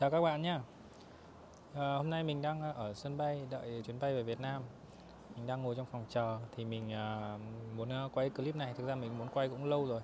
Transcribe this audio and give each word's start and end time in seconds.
Chào 0.00 0.10
các 0.10 0.20
bạn 0.20 0.42
nhé. 0.42 0.58
À, 1.74 1.96
hôm 1.96 2.10
nay 2.10 2.22
mình 2.22 2.42
đang 2.42 2.60
ờ, 2.60 2.72
ở 2.72 2.94
sân 2.94 3.16
bay 3.16 3.40
đợi 3.50 3.82
chuyến 3.86 4.00
bay 4.00 4.14
về 4.14 4.22
Việt 4.22 4.40
Nam. 4.40 4.62
Mình 5.36 5.46
đang 5.46 5.62
ngồi 5.62 5.74
trong 5.74 5.86
phòng 5.86 6.04
chờ 6.08 6.38
thì 6.56 6.64
mình 6.64 6.92
à, 6.92 7.38
muốn 7.76 7.88
quay 8.14 8.30
clip 8.30 8.56
này. 8.56 8.74
Thực 8.78 8.86
ra 8.86 8.94
mình 8.94 9.18
muốn 9.18 9.28
quay 9.34 9.48
cũng 9.48 9.64
lâu 9.64 9.86
rồi 9.86 10.00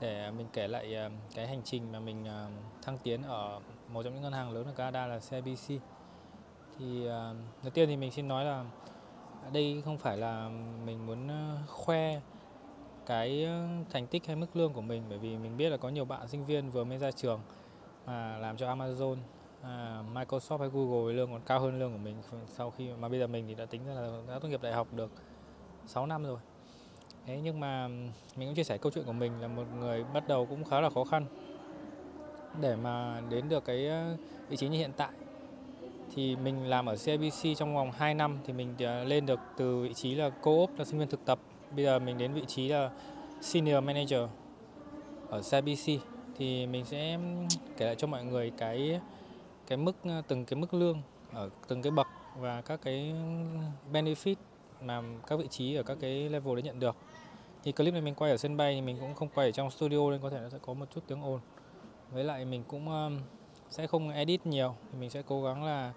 để 0.00 0.30
mình 0.30 0.46
kể 0.52 0.68
lại 0.68 0.96
à, 0.96 1.10
cái 1.34 1.46
hành 1.46 1.62
trình 1.64 1.92
mà 1.92 2.00
mình 2.00 2.24
à, 2.28 2.48
thăng 2.82 2.98
tiến 2.98 3.22
ở 3.22 3.60
một 3.92 4.02
trong 4.02 4.14
những 4.14 4.22
ngân 4.22 4.32
hàng 4.32 4.52
lớn 4.52 4.66
ở 4.66 4.72
Canada 4.72 5.06
là 5.06 5.18
CIBC. 5.30 5.82
Thì 6.78 7.06
à, 7.06 7.34
đầu 7.62 7.70
tiên 7.70 7.88
thì 7.88 7.96
mình 7.96 8.10
xin 8.10 8.28
nói 8.28 8.44
là 8.44 8.64
đây 9.52 9.82
không 9.84 9.98
phải 9.98 10.16
là 10.16 10.50
mình 10.84 11.06
muốn 11.06 11.28
khoe 11.68 12.20
cái 13.06 13.48
thành 13.90 14.06
tích 14.06 14.26
hay 14.26 14.36
mức 14.36 14.56
lương 14.56 14.72
của 14.72 14.82
mình 14.82 15.02
bởi 15.08 15.18
vì 15.18 15.36
mình 15.36 15.56
biết 15.56 15.70
là 15.70 15.76
có 15.76 15.88
nhiều 15.88 16.04
bạn 16.04 16.28
sinh 16.28 16.46
viên 16.46 16.70
vừa 16.70 16.84
mới 16.84 16.98
ra 16.98 17.10
trường 17.10 17.40
à, 18.04 18.38
làm 18.40 18.56
cho 18.56 18.74
Amazon, 18.74 19.16
à, 19.62 20.02
Microsoft 20.14 20.58
hay 20.58 20.68
Google 20.72 21.14
lương 21.14 21.32
còn 21.32 21.40
cao 21.46 21.60
hơn 21.60 21.78
lương 21.78 21.92
của 21.92 21.98
mình 21.98 22.16
sau 22.46 22.70
khi 22.70 22.88
mà 23.00 23.08
bây 23.08 23.20
giờ 23.20 23.26
mình 23.26 23.44
thì 23.48 23.54
đã 23.54 23.66
tính 23.66 23.80
ra 23.86 23.94
là 23.94 24.18
đã 24.28 24.38
tốt 24.38 24.48
nghiệp 24.48 24.62
đại 24.62 24.72
học 24.72 24.88
được 24.92 25.10
6 25.86 26.06
năm 26.06 26.24
rồi. 26.24 26.38
Thế 27.26 27.40
nhưng 27.42 27.60
mà 27.60 27.88
mình 28.36 28.48
cũng 28.48 28.54
chia 28.54 28.64
sẻ 28.64 28.78
câu 28.78 28.92
chuyện 28.92 29.04
của 29.04 29.12
mình 29.12 29.40
là 29.40 29.48
một 29.48 29.64
người 29.80 30.04
bắt 30.04 30.28
đầu 30.28 30.46
cũng 30.46 30.64
khá 30.64 30.80
là 30.80 30.90
khó 30.90 31.04
khăn 31.04 31.26
để 32.60 32.76
mà 32.76 33.22
đến 33.30 33.48
được 33.48 33.64
cái 33.64 33.90
vị 34.48 34.56
trí 34.56 34.68
như 34.68 34.78
hiện 34.78 34.92
tại. 34.96 35.10
Thì 36.14 36.36
mình 36.36 36.66
làm 36.66 36.86
ở 36.86 36.96
CIBC 36.96 37.56
trong 37.56 37.74
vòng 37.74 37.92
2 37.92 38.14
năm 38.14 38.38
thì 38.46 38.52
mình 38.52 38.74
à, 38.78 39.04
lên 39.04 39.26
được 39.26 39.40
từ 39.56 39.82
vị 39.82 39.94
trí 39.94 40.14
là 40.14 40.30
co-op 40.30 40.78
là 40.78 40.84
sinh 40.84 40.98
viên 40.98 41.08
thực 41.08 41.24
tập. 41.24 41.38
Bây 41.76 41.84
giờ 41.84 41.98
mình 41.98 42.18
đến 42.18 42.32
vị 42.32 42.44
trí 42.46 42.68
là 42.68 42.90
senior 43.40 43.84
manager 43.84 44.20
ở 45.28 45.42
CIBC 45.50 46.02
thì 46.36 46.66
mình 46.66 46.84
sẽ 46.84 47.18
kể 47.76 47.86
lại 47.86 47.94
cho 47.94 48.06
mọi 48.06 48.24
người 48.24 48.52
cái 48.58 49.00
cái 49.66 49.78
mức 49.78 49.96
từng 50.28 50.44
cái 50.44 50.56
mức 50.56 50.74
lương 50.74 51.02
ở 51.32 51.50
từng 51.68 51.82
cái 51.82 51.90
bậc 51.90 52.06
và 52.38 52.62
các 52.62 52.80
cái 52.82 53.14
benefit 53.92 54.34
mà 54.80 55.02
các 55.26 55.36
vị 55.36 55.46
trí 55.50 55.74
ở 55.74 55.82
các 55.82 55.98
cái 56.00 56.28
level 56.28 56.54
đấy 56.54 56.62
nhận 56.62 56.80
được. 56.80 56.96
Thì 57.64 57.72
clip 57.72 57.92
này 57.92 58.02
mình 58.02 58.14
quay 58.14 58.30
ở 58.30 58.36
sân 58.36 58.56
bay 58.56 58.74
thì 58.74 58.80
mình 58.80 58.96
cũng 59.00 59.14
không 59.14 59.28
quay 59.34 59.48
ở 59.48 59.52
trong 59.52 59.70
studio 59.70 60.10
nên 60.10 60.20
có 60.20 60.30
thể 60.30 60.38
nó 60.40 60.48
sẽ 60.48 60.58
có 60.62 60.74
một 60.74 60.86
chút 60.94 61.00
tiếng 61.06 61.22
ồn. 61.22 61.40
Với 62.10 62.24
lại 62.24 62.44
mình 62.44 62.62
cũng 62.68 62.88
sẽ 63.70 63.86
không 63.86 64.10
edit 64.10 64.46
nhiều 64.46 64.74
thì 64.92 64.98
mình 64.98 65.10
sẽ 65.10 65.22
cố 65.26 65.42
gắng 65.42 65.64
là 65.64 65.92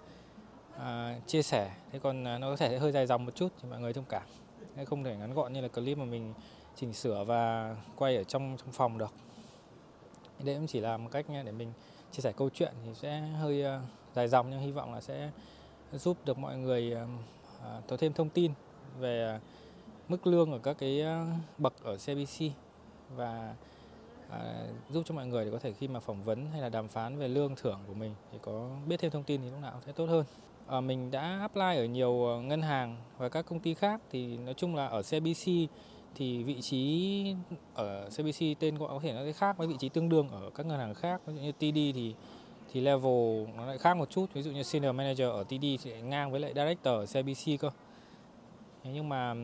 à, 0.78 1.20
chia 1.26 1.42
sẻ. 1.42 1.70
Thế 1.92 1.98
còn 1.98 2.24
à, 2.24 2.38
nó 2.38 2.50
có 2.50 2.56
thể 2.56 2.78
hơi 2.78 2.92
dài 2.92 3.06
dòng 3.06 3.24
một 3.24 3.34
chút 3.34 3.48
thì 3.62 3.68
mọi 3.70 3.80
người 3.80 3.92
thông 3.92 4.04
cảm. 4.08 4.22
Không 4.86 5.04
thể 5.04 5.16
ngắn 5.16 5.34
gọn 5.34 5.52
như 5.52 5.60
là 5.60 5.68
clip 5.68 5.98
mà 5.98 6.04
mình 6.04 6.34
chỉnh 6.76 6.92
sửa 6.92 7.24
và 7.24 7.74
quay 7.96 8.16
ở 8.16 8.24
trong 8.24 8.56
trong 8.58 8.72
phòng 8.72 8.98
được 8.98 9.12
đây 10.44 10.54
cũng 10.54 10.66
chỉ 10.66 10.80
là 10.80 10.96
một 10.96 11.08
cách 11.12 11.26
để 11.28 11.52
mình 11.52 11.72
chia 12.12 12.20
sẻ 12.20 12.32
câu 12.36 12.50
chuyện 12.50 12.72
thì 12.84 12.94
sẽ 12.94 13.20
hơi 13.20 13.62
ờ, 13.62 13.80
dài 14.14 14.28
dòng 14.28 14.50
nhưng 14.50 14.60
hy 14.60 14.72
vọng 14.72 14.94
là 14.94 15.00
sẽ 15.00 15.30
giúp 15.92 16.16
được 16.24 16.38
mọi 16.38 16.56
người 16.56 16.92
ờ, 16.92 17.06
ờ, 17.62 17.82
có 17.88 17.96
thêm 17.96 18.12
thông 18.12 18.28
tin 18.28 18.52
về 18.98 19.40
mức 20.08 20.26
lương 20.26 20.52
ở 20.52 20.58
các 20.58 20.76
cái 20.78 21.04
bậc 21.58 21.84
ở 21.84 21.96
CBC 21.96 22.52
và 23.16 23.54
giúp 24.90 25.02
cho 25.06 25.14
mọi 25.14 25.26
người 25.26 25.44
để 25.44 25.50
có 25.50 25.58
thể 25.58 25.72
khi 25.72 25.88
mà 25.88 26.00
phỏng 26.00 26.22
vấn 26.22 26.46
hay 26.52 26.60
là 26.60 26.68
đàm 26.68 26.88
phán 26.88 27.18
về 27.18 27.28
lương 27.28 27.56
thưởng 27.56 27.78
của 27.86 27.94
mình 27.94 28.14
thì 28.32 28.38
có 28.42 28.70
biết 28.86 29.00
thêm 29.00 29.10
thông 29.10 29.24
tin 29.24 29.40
thì 29.40 29.50
lúc 29.50 29.60
nào 29.62 29.72
cũng 29.72 29.82
sẽ 29.86 29.92
tốt 29.92 30.06
hơn. 30.06 30.24
À, 30.66 30.80
mình 30.80 31.10
đã 31.10 31.38
apply 31.40 31.76
ở 31.76 31.84
nhiều 31.84 32.40
ngân 32.42 32.62
hàng 32.62 32.96
và 33.18 33.28
các 33.28 33.46
công 33.46 33.60
ty 33.60 33.74
khác 33.74 34.00
thì 34.10 34.36
nói 34.36 34.54
chung 34.54 34.74
là 34.74 34.86
ở 34.86 35.02
CBC 35.02 35.50
thì 36.16 36.42
vị 36.42 36.60
trí 36.60 37.34
ở 37.74 38.08
CBC 38.16 38.42
tên 38.60 38.78
gọi 38.78 38.88
có 38.88 39.00
thể 39.02 39.12
nó 39.12 39.24
sẽ 39.24 39.32
khác 39.32 39.58
với 39.58 39.66
vị 39.66 39.76
trí 39.78 39.88
tương 39.88 40.08
đương 40.08 40.28
ở 40.28 40.50
các 40.54 40.66
ngân 40.66 40.78
hàng 40.78 40.94
khác. 40.94 41.20
Ví 41.26 41.34
dụ 41.34 41.40
như 41.40 41.52
TD 41.52 41.94
thì 41.94 42.14
thì 42.72 42.80
level 42.80 43.46
nó 43.56 43.66
lại 43.66 43.78
khác 43.78 43.96
một 43.96 44.10
chút. 44.10 44.26
Ví 44.32 44.42
dụ 44.42 44.50
như 44.50 44.62
senior 44.62 44.94
manager 44.94 45.28
ở 45.28 45.44
TD 45.44 45.60
thì 45.60 45.90
lại 45.90 46.02
ngang 46.02 46.30
với 46.30 46.40
lại 46.40 46.52
director 46.54 46.86
ở 46.86 47.06
CBC 47.06 47.60
cơ. 47.60 47.70
Thế 48.84 48.90
nhưng 48.94 49.08
mà 49.08 49.34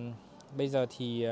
bây 0.56 0.68
giờ 0.68 0.86
thì 0.96 1.26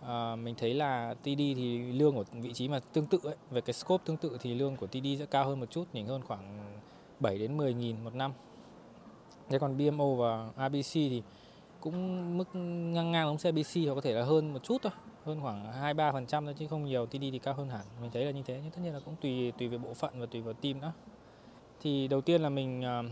uh, 0.00 0.38
mình 0.38 0.54
thấy 0.58 0.74
là 0.74 1.14
TD 1.22 1.26
thì 1.36 1.78
lương 1.92 2.14
của 2.14 2.24
vị 2.32 2.52
trí 2.52 2.68
mà 2.68 2.80
tương 2.92 3.06
tự 3.06 3.18
ấy, 3.24 3.34
về 3.50 3.60
cái 3.60 3.74
scope 3.74 4.04
tương 4.06 4.16
tự 4.16 4.38
thì 4.40 4.54
lương 4.54 4.76
của 4.76 4.86
TD 4.86 5.06
sẽ 5.18 5.26
cao 5.30 5.44
hơn 5.48 5.60
một 5.60 5.70
chút 5.70 5.84
nhỉnh 5.92 6.06
hơn 6.06 6.22
khoảng 6.22 6.72
7 7.20 7.38
đến 7.38 7.56
10 7.56 7.74
nghìn 7.74 8.04
một 8.04 8.14
năm. 8.14 8.32
Thế 9.48 9.58
còn 9.58 9.78
BMO 9.78 10.14
và 10.14 10.48
ABC 10.56 10.92
thì 10.92 11.22
cũng 11.82 12.38
mức 12.38 12.54
ngang 12.54 13.12
ngang 13.12 13.26
giống 13.26 13.36
CBC 13.36 13.86
hoặc 13.86 13.94
có 13.94 14.00
thể 14.00 14.12
là 14.12 14.24
hơn 14.24 14.52
một 14.52 14.58
chút 14.62 14.82
thôi, 14.82 14.92
hơn 15.24 15.40
khoảng 15.40 15.72
2 15.72 15.94
3 15.94 16.12
phần 16.12 16.26
trăm 16.26 16.44
thôi 16.44 16.54
chứ 16.58 16.66
không 16.66 16.84
nhiều 16.84 17.06
TD 17.06 17.20
thì 17.20 17.38
cao 17.38 17.54
hơn 17.54 17.68
hẳn. 17.68 17.86
Mình 18.00 18.10
thấy 18.10 18.24
là 18.24 18.30
như 18.30 18.42
thế, 18.46 18.60
nhưng 18.62 18.70
tất 18.70 18.80
nhiên 18.82 18.94
là 18.94 19.00
cũng 19.04 19.16
tùy 19.20 19.52
tùy 19.58 19.68
về 19.68 19.78
bộ 19.78 19.94
phận 19.94 20.20
và 20.20 20.26
tùy 20.26 20.40
vào 20.40 20.54
team 20.54 20.80
nữa. 20.80 20.92
Thì 21.80 22.08
đầu 22.08 22.20
tiên 22.20 22.42
là 22.42 22.48
mình 22.48 22.82
ờ, 22.82 23.02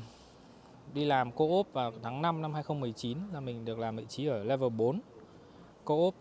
đi 0.95 1.05
làm 1.05 1.33
co-op 1.33 1.73
vào 1.73 1.93
tháng 2.03 2.23
5 2.23 2.43
năm 2.43 2.55
2019 2.55 3.19
là 3.33 3.41
mình 3.41 3.65
được 3.65 3.79
làm 3.79 3.97
vị 3.97 4.05
trí 4.09 4.27
ở 4.27 4.45
level 4.45 4.71
4 4.71 5.01
co-op 5.85 6.15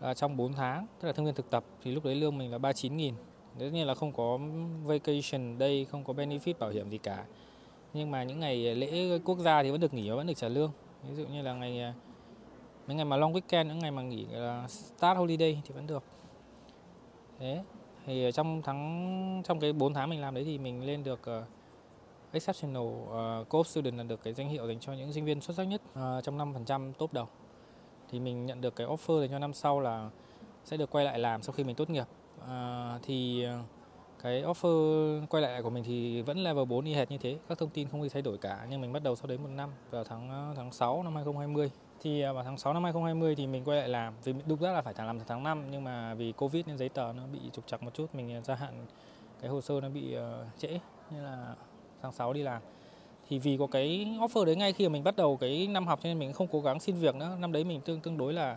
ờ, 0.00 0.14
trong 0.14 0.36
4 0.36 0.52
tháng, 0.52 0.86
tức 1.00 1.06
là 1.06 1.12
thương 1.12 1.26
viên 1.26 1.34
thực 1.34 1.50
tập. 1.50 1.64
Thì 1.82 1.90
lúc 1.92 2.04
đấy 2.04 2.14
lương 2.14 2.38
mình 2.38 2.52
là 2.52 2.58
39 2.58 2.96
nghìn. 2.96 3.14
Tất 3.58 3.68
nhiên 3.72 3.86
là 3.86 3.94
không 3.94 4.12
có 4.12 4.38
vacation 4.84 5.58
đây 5.58 5.84
không 5.84 6.04
có 6.04 6.12
benefit 6.12 6.54
bảo 6.58 6.70
hiểm 6.70 6.90
gì 6.90 6.98
cả. 6.98 7.24
Nhưng 7.94 8.10
mà 8.10 8.22
những 8.22 8.40
ngày 8.40 8.74
lễ 8.74 9.18
quốc 9.24 9.38
gia 9.38 9.62
thì 9.62 9.70
vẫn 9.70 9.80
được 9.80 9.94
nghỉ 9.94 10.10
và 10.10 10.16
vẫn 10.16 10.26
được 10.26 10.36
trả 10.36 10.48
lương 10.48 10.72
ví 11.02 11.14
dụ 11.14 11.26
như 11.26 11.42
là 11.42 11.52
ngày 11.52 11.80
à, 11.80 11.94
mấy 12.86 12.96
ngày 12.96 13.04
mà 13.04 13.16
long 13.16 13.32
weekend 13.32 13.66
những 13.66 13.78
ngày 13.78 13.90
mà 13.90 14.02
nghỉ 14.02 14.26
là 14.30 14.68
start 14.68 15.18
holiday 15.18 15.62
thì 15.64 15.74
vẫn 15.74 15.86
được. 15.86 16.02
Thế 17.38 17.62
thì 18.06 18.30
trong 18.34 18.62
tháng 18.62 19.42
trong 19.44 19.60
cái 19.60 19.72
4 19.72 19.94
tháng 19.94 20.10
mình 20.10 20.20
làm 20.20 20.34
đấy 20.34 20.44
thì 20.44 20.58
mình 20.58 20.86
lên 20.86 21.04
được 21.04 21.20
uh, 21.20 21.44
exceptional 22.32 22.86
ờ, 23.10 23.40
uh, 23.40 23.48
co-op 23.48 23.66
student 23.66 23.96
là 23.96 24.02
được 24.04 24.22
cái 24.22 24.34
danh 24.34 24.48
hiệu 24.48 24.66
dành 24.66 24.80
cho 24.80 24.92
những 24.92 25.12
sinh 25.12 25.24
viên 25.24 25.40
xuất 25.40 25.56
sắc 25.56 25.64
nhất 25.64 25.82
uh, 25.92 26.24
trong 26.24 26.38
5% 26.66 26.92
top 26.92 27.12
đầu. 27.12 27.28
Thì 28.10 28.20
mình 28.20 28.46
nhận 28.46 28.60
được 28.60 28.76
cái 28.76 28.86
offer 28.86 29.20
dành 29.20 29.30
cho 29.30 29.38
năm 29.38 29.52
sau 29.52 29.80
là 29.80 30.10
sẽ 30.64 30.76
được 30.76 30.90
quay 30.90 31.04
lại 31.04 31.18
làm 31.18 31.42
sau 31.42 31.52
khi 31.52 31.64
mình 31.64 31.76
tốt 31.76 31.90
nghiệp. 31.90 32.06
Uh, 32.44 32.48
thì 33.02 33.46
uh, 33.46 33.77
cái 34.22 34.42
offer 34.42 35.26
quay 35.26 35.42
lại 35.42 35.62
của 35.62 35.70
mình 35.70 35.84
thì 35.86 36.22
vẫn 36.22 36.38
level 36.38 36.64
4 36.64 36.84
y 36.84 36.94
hệt 36.94 37.10
như 37.10 37.18
thế. 37.18 37.36
Các 37.48 37.58
thông 37.58 37.70
tin 37.70 37.88
không 37.88 38.02
gì 38.02 38.08
thay 38.08 38.22
đổi 38.22 38.38
cả 38.38 38.66
nhưng 38.70 38.80
mình 38.80 38.92
bắt 38.92 39.02
đầu 39.02 39.16
sau 39.16 39.26
đấy 39.26 39.38
một 39.38 39.48
năm 39.56 39.70
vào 39.90 40.04
tháng 40.04 40.30
ờ, 40.30 40.52
tháng 40.56 40.72
6 40.72 41.02
năm 41.02 41.14
2020 41.14 41.70
thì 42.00 42.22
à, 42.22 42.32
vào 42.32 42.44
tháng 42.44 42.58
6 42.58 42.72
năm 42.72 42.84
2020 42.84 43.34
thì 43.34 43.46
mình 43.46 43.64
quay 43.64 43.78
lại 43.78 43.88
làm 43.88 44.14
vì 44.24 44.34
đúng 44.46 44.60
ra 44.60 44.72
là 44.72 44.82
phải 44.82 44.94
làm 44.98 45.18
tháng 45.28 45.42
5 45.42 45.64
nhưng 45.70 45.84
mà 45.84 46.14
vì 46.14 46.32
covid 46.32 46.66
nên 46.66 46.78
giấy 46.78 46.88
tờ 46.88 47.12
nó 47.12 47.22
bị 47.32 47.38
trục 47.52 47.66
trặc 47.66 47.82
một 47.82 47.94
chút 47.94 48.14
mình 48.14 48.32
à, 48.32 48.40
gia 48.40 48.54
hạn 48.54 48.86
cái 49.40 49.50
hồ 49.50 49.60
sơ 49.60 49.80
nó 49.80 49.88
bị 49.88 50.16
uh, 50.16 50.58
trễ 50.58 50.68
nên 51.10 51.22
là 51.22 51.54
tháng 52.02 52.12
6 52.12 52.32
đi 52.32 52.42
làm. 52.42 52.62
Thì 53.28 53.38
vì 53.38 53.56
có 53.56 53.66
cái 53.66 54.06
offer 54.20 54.44
đấy 54.44 54.56
ngay 54.56 54.72
khi 54.72 54.88
mà 54.88 54.92
mình 54.92 55.04
bắt 55.04 55.16
đầu 55.16 55.36
cái 55.36 55.66
năm 55.66 55.86
học 55.86 56.00
cho 56.02 56.08
nên 56.08 56.18
mình 56.18 56.32
không 56.32 56.46
cố 56.52 56.60
gắng 56.60 56.80
xin 56.80 56.96
việc 56.96 57.14
nữa. 57.14 57.36
Năm 57.40 57.52
đấy 57.52 57.64
mình 57.64 57.80
tương 57.80 58.00
tương 58.00 58.18
đối 58.18 58.32
là 58.32 58.56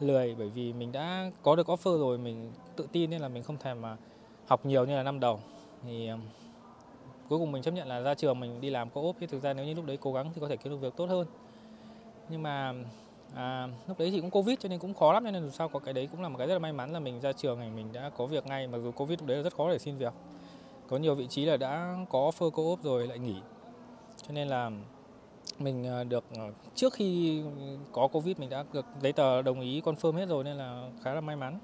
lười 0.00 0.34
bởi 0.38 0.48
vì 0.48 0.72
mình 0.72 0.92
đã 0.92 1.30
có 1.42 1.56
được 1.56 1.68
offer 1.68 1.98
rồi 1.98 2.18
mình 2.18 2.52
tự 2.76 2.88
tin 2.92 3.10
nên 3.10 3.20
là 3.20 3.28
mình 3.28 3.42
không 3.42 3.56
thèm 3.56 3.82
mà 3.82 3.96
học 4.52 4.66
nhiều 4.66 4.84
như 4.84 4.96
là 4.96 5.02
năm 5.02 5.20
đầu. 5.20 5.40
Thì 5.84 6.10
cuối 7.28 7.38
cùng 7.38 7.52
mình 7.52 7.62
chấp 7.62 7.70
nhận 7.70 7.88
là 7.88 8.00
ra 8.00 8.14
trường 8.14 8.40
mình 8.40 8.60
đi 8.60 8.70
làm 8.70 8.90
co-op 8.90 9.16
thì 9.20 9.26
thực 9.26 9.42
ra 9.42 9.52
nếu 9.52 9.66
như 9.66 9.74
lúc 9.74 9.86
đấy 9.86 9.98
cố 10.00 10.12
gắng 10.12 10.30
thì 10.34 10.40
có 10.40 10.48
thể 10.48 10.56
kiếm 10.56 10.72
được 10.72 10.78
việc 10.80 10.96
tốt 10.96 11.06
hơn. 11.06 11.26
Nhưng 12.28 12.42
mà 12.42 12.74
à, 13.34 13.68
lúc 13.88 13.98
đấy 13.98 14.10
thì 14.10 14.20
cũng 14.20 14.30
covid 14.30 14.58
cho 14.58 14.68
nên 14.68 14.78
cũng 14.78 14.94
khó 14.94 15.12
lắm 15.12 15.24
cho 15.24 15.30
nên 15.30 15.42
dù 15.42 15.50
sao 15.50 15.68
có 15.68 15.78
cái 15.78 15.94
đấy 15.94 16.08
cũng 16.12 16.22
là 16.22 16.28
một 16.28 16.38
cái 16.38 16.46
rất 16.46 16.52
là 16.52 16.58
may 16.58 16.72
mắn 16.72 16.92
là 16.92 16.98
mình 16.98 17.20
ra 17.20 17.32
trường 17.32 17.60
thì 17.60 17.68
mình 17.76 17.92
đã 17.92 18.10
có 18.16 18.26
việc 18.26 18.46
ngay 18.46 18.66
mặc 18.66 18.78
dù 18.78 18.92
covid 18.92 19.18
lúc 19.18 19.28
đấy 19.28 19.36
là 19.36 19.42
rất 19.42 19.56
khó 19.56 19.70
để 19.70 19.78
xin 19.78 19.96
việc. 19.96 20.12
Có 20.88 20.96
nhiều 20.96 21.14
vị 21.14 21.26
trí 21.26 21.44
là 21.44 21.56
đã 21.56 21.96
có 22.10 22.30
offer 22.30 22.50
co-op 22.50 22.82
rồi 22.82 23.06
lại 23.06 23.18
nghỉ. 23.18 23.36
Cho 24.26 24.32
nên 24.32 24.48
là 24.48 24.70
mình 25.58 25.84
ờ, 25.84 26.04
được 26.04 26.24
ờ, 26.36 26.50
trước 26.74 26.92
khi 26.92 27.42
có 27.92 28.06
covid 28.06 28.38
mình 28.38 28.50
đã 28.50 28.64
được 28.72 28.86
giấy 29.02 29.12
tờ 29.12 29.42
đồng 29.42 29.60
ý 29.60 29.80
confirm 29.80 30.12
hết 30.12 30.28
rồi 30.28 30.44
nên 30.44 30.56
là 30.56 30.88
khá 31.02 31.14
là 31.14 31.20
may 31.20 31.36
mắn. 31.36 31.58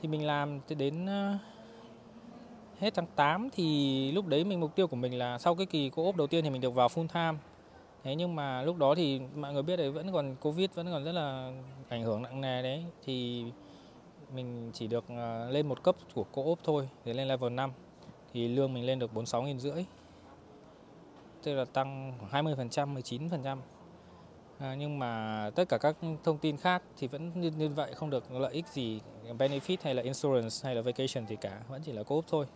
Thì 0.00 0.08
mình 0.08 0.26
làm 0.26 0.60
đến 0.68 1.06
ờ, 1.06 1.38
hết 2.82 2.94
tháng 2.94 3.06
8 3.16 3.48
thì 3.52 4.12
lúc 4.12 4.26
đấy 4.26 4.44
mình 4.44 4.60
mục 4.60 4.74
tiêu 4.74 4.86
của 4.86 4.96
mình 4.96 5.18
là 5.18 5.38
sau 5.38 5.54
cái 5.54 5.66
kỳ 5.66 5.90
co-op 5.90 6.16
đầu 6.16 6.26
tiên 6.26 6.44
thì 6.44 6.50
mình 6.50 6.60
được 6.60 6.74
vào 6.74 6.88
full 6.88 7.08
time. 7.08 7.38
Thế 8.02 8.14
nhưng 8.14 8.36
mà 8.36 8.62
lúc 8.62 8.76
đó 8.76 8.94
thì 8.94 9.20
mọi 9.36 9.52
người 9.52 9.62
biết 9.62 9.76
đấy 9.76 9.90
vẫn 9.90 10.12
còn 10.12 10.36
covid 10.40 10.70
vẫn 10.74 10.86
còn 10.92 11.04
rất 11.04 11.12
là 11.12 11.52
ảnh 11.88 12.02
hưởng 12.02 12.22
nặng 12.22 12.40
nề 12.40 12.62
đấy. 12.62 12.84
Thì 13.04 13.44
mình 14.34 14.70
chỉ 14.74 14.86
được 14.86 15.04
ờ, 15.08 15.50
lên 15.50 15.68
một 15.68 15.82
cấp 15.82 15.96
của 16.14 16.24
co-op 16.32 16.58
thôi 16.64 16.88
để 17.04 17.12
lên 17.12 17.28
level 17.28 17.52
5 17.52 17.72
thì 18.32 18.48
lương 18.48 18.74
mình 18.74 18.86
lên 18.86 18.98
được 18.98 19.14
46 19.14 19.42
nghìn 19.42 19.60
rưỡi. 19.60 19.84
Tức 21.42 21.54
là 21.54 21.64
tăng 21.64 22.12
khoảng 22.30 22.44
20% 22.46 22.94
19% 22.94 23.56
à, 24.58 24.74
nhưng 24.74 24.98
mà 24.98 25.50
tất 25.54 25.68
cả 25.68 25.78
các 25.78 25.96
thông 26.24 26.38
tin 26.38 26.56
khác 26.56 26.82
thì 26.98 27.06
vẫn 27.06 27.40
như, 27.40 27.50
như 27.50 27.68
vậy 27.68 27.92
không 27.94 28.10
được 28.10 28.32
lợi 28.32 28.52
ích 28.52 28.66
gì 28.68 29.00
benefit 29.38 29.76
hay 29.82 29.94
là 29.94 30.02
insurance 30.02 30.56
hay 30.62 30.74
là 30.74 30.82
vacation 30.82 31.26
thì 31.28 31.36
cả 31.36 31.60
vẫn 31.68 31.82
chỉ 31.84 31.92
là 31.92 32.02
co-op 32.02 32.24
thôi. 32.28 32.46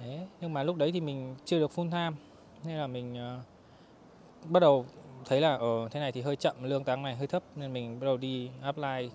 Thế, 0.00 0.26
nhưng 0.40 0.52
mà 0.52 0.62
lúc 0.62 0.76
đấy 0.76 0.92
thì 0.92 1.00
mình 1.00 1.34
chưa 1.44 1.58
được 1.58 1.70
full 1.70 1.90
time 1.90 2.16
nên 2.64 2.76
là 2.76 2.86
mình 2.86 3.14
uh, 3.14 4.50
bắt 4.50 4.60
đầu 4.60 4.86
thấy 5.24 5.40
là 5.40 5.54
ở 5.54 5.88
thế 5.90 6.00
này 6.00 6.12
thì 6.12 6.20
hơi 6.20 6.36
chậm 6.36 6.54
lương 6.62 6.84
tháng 6.84 7.02
này 7.02 7.16
hơi 7.16 7.26
thấp 7.26 7.42
nên 7.56 7.72
mình 7.72 8.00
bắt 8.00 8.04
đầu 8.04 8.16
đi 8.16 8.50
apply 8.62 9.10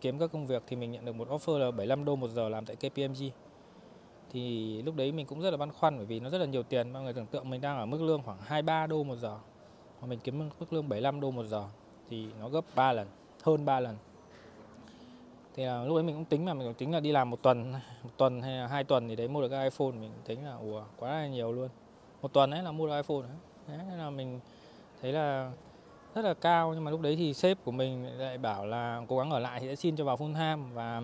kiếm 0.00 0.18
các 0.18 0.32
công 0.32 0.46
việc 0.46 0.62
thì 0.66 0.76
mình 0.76 0.92
nhận 0.92 1.04
được 1.04 1.14
một 1.14 1.28
offer 1.28 1.58
là 1.58 1.70
75 1.70 2.04
đô 2.04 2.16
một 2.16 2.28
giờ 2.28 2.48
làm 2.48 2.66
tại 2.66 2.76
KPMG 2.76 3.30
thì 4.32 4.82
lúc 4.82 4.96
đấy 4.96 5.12
mình 5.12 5.26
cũng 5.26 5.40
rất 5.40 5.50
là 5.50 5.56
băn 5.56 5.72
khoăn 5.72 5.96
bởi 5.96 6.06
vì 6.06 6.20
nó 6.20 6.30
rất 6.30 6.38
là 6.38 6.46
nhiều 6.46 6.62
tiền 6.62 6.92
mọi 6.92 7.02
người 7.02 7.12
tưởng 7.12 7.26
tượng 7.26 7.50
mình 7.50 7.60
đang 7.60 7.78
ở 7.78 7.86
mức 7.86 8.02
lương 8.02 8.22
khoảng 8.22 8.38
23 8.40 8.86
đô 8.86 9.02
một 9.02 9.16
giờ 9.16 9.38
mà 10.00 10.06
mình 10.06 10.18
kiếm 10.24 10.38
mức 10.38 10.72
lương 10.72 10.88
75 10.88 11.20
đô 11.20 11.30
một 11.30 11.44
giờ 11.44 11.64
thì 12.10 12.26
nó 12.40 12.48
gấp 12.48 12.64
3 12.74 12.92
lần 12.92 13.08
hơn 13.42 13.64
3 13.64 13.80
lần 13.80 13.96
thì 15.54 15.64
là 15.64 15.84
lúc 15.84 15.96
ấy 15.96 16.02
mình 16.02 16.14
cũng 16.14 16.24
tính 16.24 16.44
mà 16.44 16.54
mình 16.54 16.66
cũng 16.66 16.74
tính 16.74 16.92
là 16.92 17.00
đi 17.00 17.12
làm 17.12 17.30
một 17.30 17.42
tuần 17.42 17.72
một 18.02 18.10
tuần 18.16 18.42
hay 18.42 18.56
là 18.56 18.66
hai 18.66 18.84
tuần 18.84 19.08
thì 19.08 19.16
đấy 19.16 19.28
mua 19.28 19.42
được 19.42 19.48
cái 19.48 19.64
iPhone 19.64 19.90
mình 20.00 20.10
tính 20.24 20.44
là 20.44 20.54
ủa 20.54 20.82
quá 20.98 21.10
là 21.10 21.28
nhiều 21.28 21.52
luôn. 21.52 21.68
Một 22.22 22.32
tuần 22.32 22.50
đấy 22.50 22.62
là 22.62 22.72
mua 22.72 22.86
được 22.86 22.96
iPhone 22.96 23.28
đấy, 23.68 23.78
đấy 23.78 23.98
là 23.98 24.10
mình 24.10 24.40
thấy 25.02 25.12
là 25.12 25.52
rất 26.14 26.22
là 26.22 26.34
cao 26.34 26.74
nhưng 26.74 26.84
mà 26.84 26.90
lúc 26.90 27.00
đấy 27.00 27.16
thì 27.16 27.34
sếp 27.34 27.64
của 27.64 27.72
mình 27.72 28.18
lại 28.18 28.38
bảo 28.38 28.66
là 28.66 29.02
cố 29.08 29.18
gắng 29.18 29.30
ở 29.30 29.38
lại 29.38 29.60
thì 29.60 29.68
sẽ 29.68 29.76
xin 29.76 29.96
cho 29.96 30.04
vào 30.04 30.16
full 30.16 30.34
time. 30.34 30.70
Và 30.74 31.02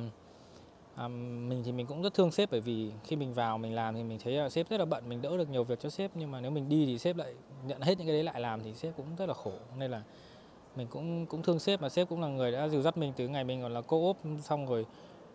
à, 0.95 1.09
mình 1.09 1.63
thì 1.65 1.73
mình 1.73 1.87
cũng 1.87 2.03
rất 2.03 2.15
thương 2.15 2.31
sếp 2.31 2.51
bởi 2.51 2.61
vì 2.61 2.93
khi 3.05 3.17
mình 3.17 3.35
vào 3.35 3.59
mình 3.59 3.75
làm 3.75 3.95
thì 3.95 4.03
mình 4.03 4.19
thấy 4.25 4.33
là 4.33 4.49
sếp 4.49 4.69
rất 4.69 4.79
là 4.79 4.85
bận 4.85 5.09
mình 5.09 5.23
đỡ 5.23 5.37
được 5.37 5.51
nhiều 5.51 5.65
việc 5.65 5.81
cho 5.81 5.91
sếp. 5.91 6.11
Nhưng 6.15 6.31
mà 6.31 6.41
nếu 6.41 6.51
mình 6.51 6.69
đi 6.69 6.87
thì 6.87 6.99
sếp 6.99 7.17
lại 7.17 7.35
nhận 7.67 7.81
hết 7.81 7.99
những 7.99 8.07
cái 8.07 8.17
đấy 8.17 8.25
lại 8.25 8.41
làm 8.41 8.63
thì 8.63 8.75
sếp 8.75 8.97
cũng 8.97 9.07
rất 9.19 9.27
là 9.27 9.35
khổ. 9.35 9.53
Nên 9.79 9.91
là 9.91 10.03
mình 10.77 10.87
cũng 10.91 11.27
cũng 11.27 11.43
thương 11.43 11.59
sếp 11.59 11.83
mà 11.83 11.89
sếp 11.89 12.09
cũng 12.09 12.21
là 12.21 12.29
người 12.29 12.53
đã 12.53 12.69
dìu 12.69 12.83
dắt 12.83 12.99
mình 12.99 13.13
từ 13.17 13.29
ngày 13.29 13.45
mình 13.45 13.63
còn 13.63 13.75
là 13.75 13.81
cô 13.87 14.07
ốp 14.07 14.17
xong 14.43 14.67
rồi 14.67 14.87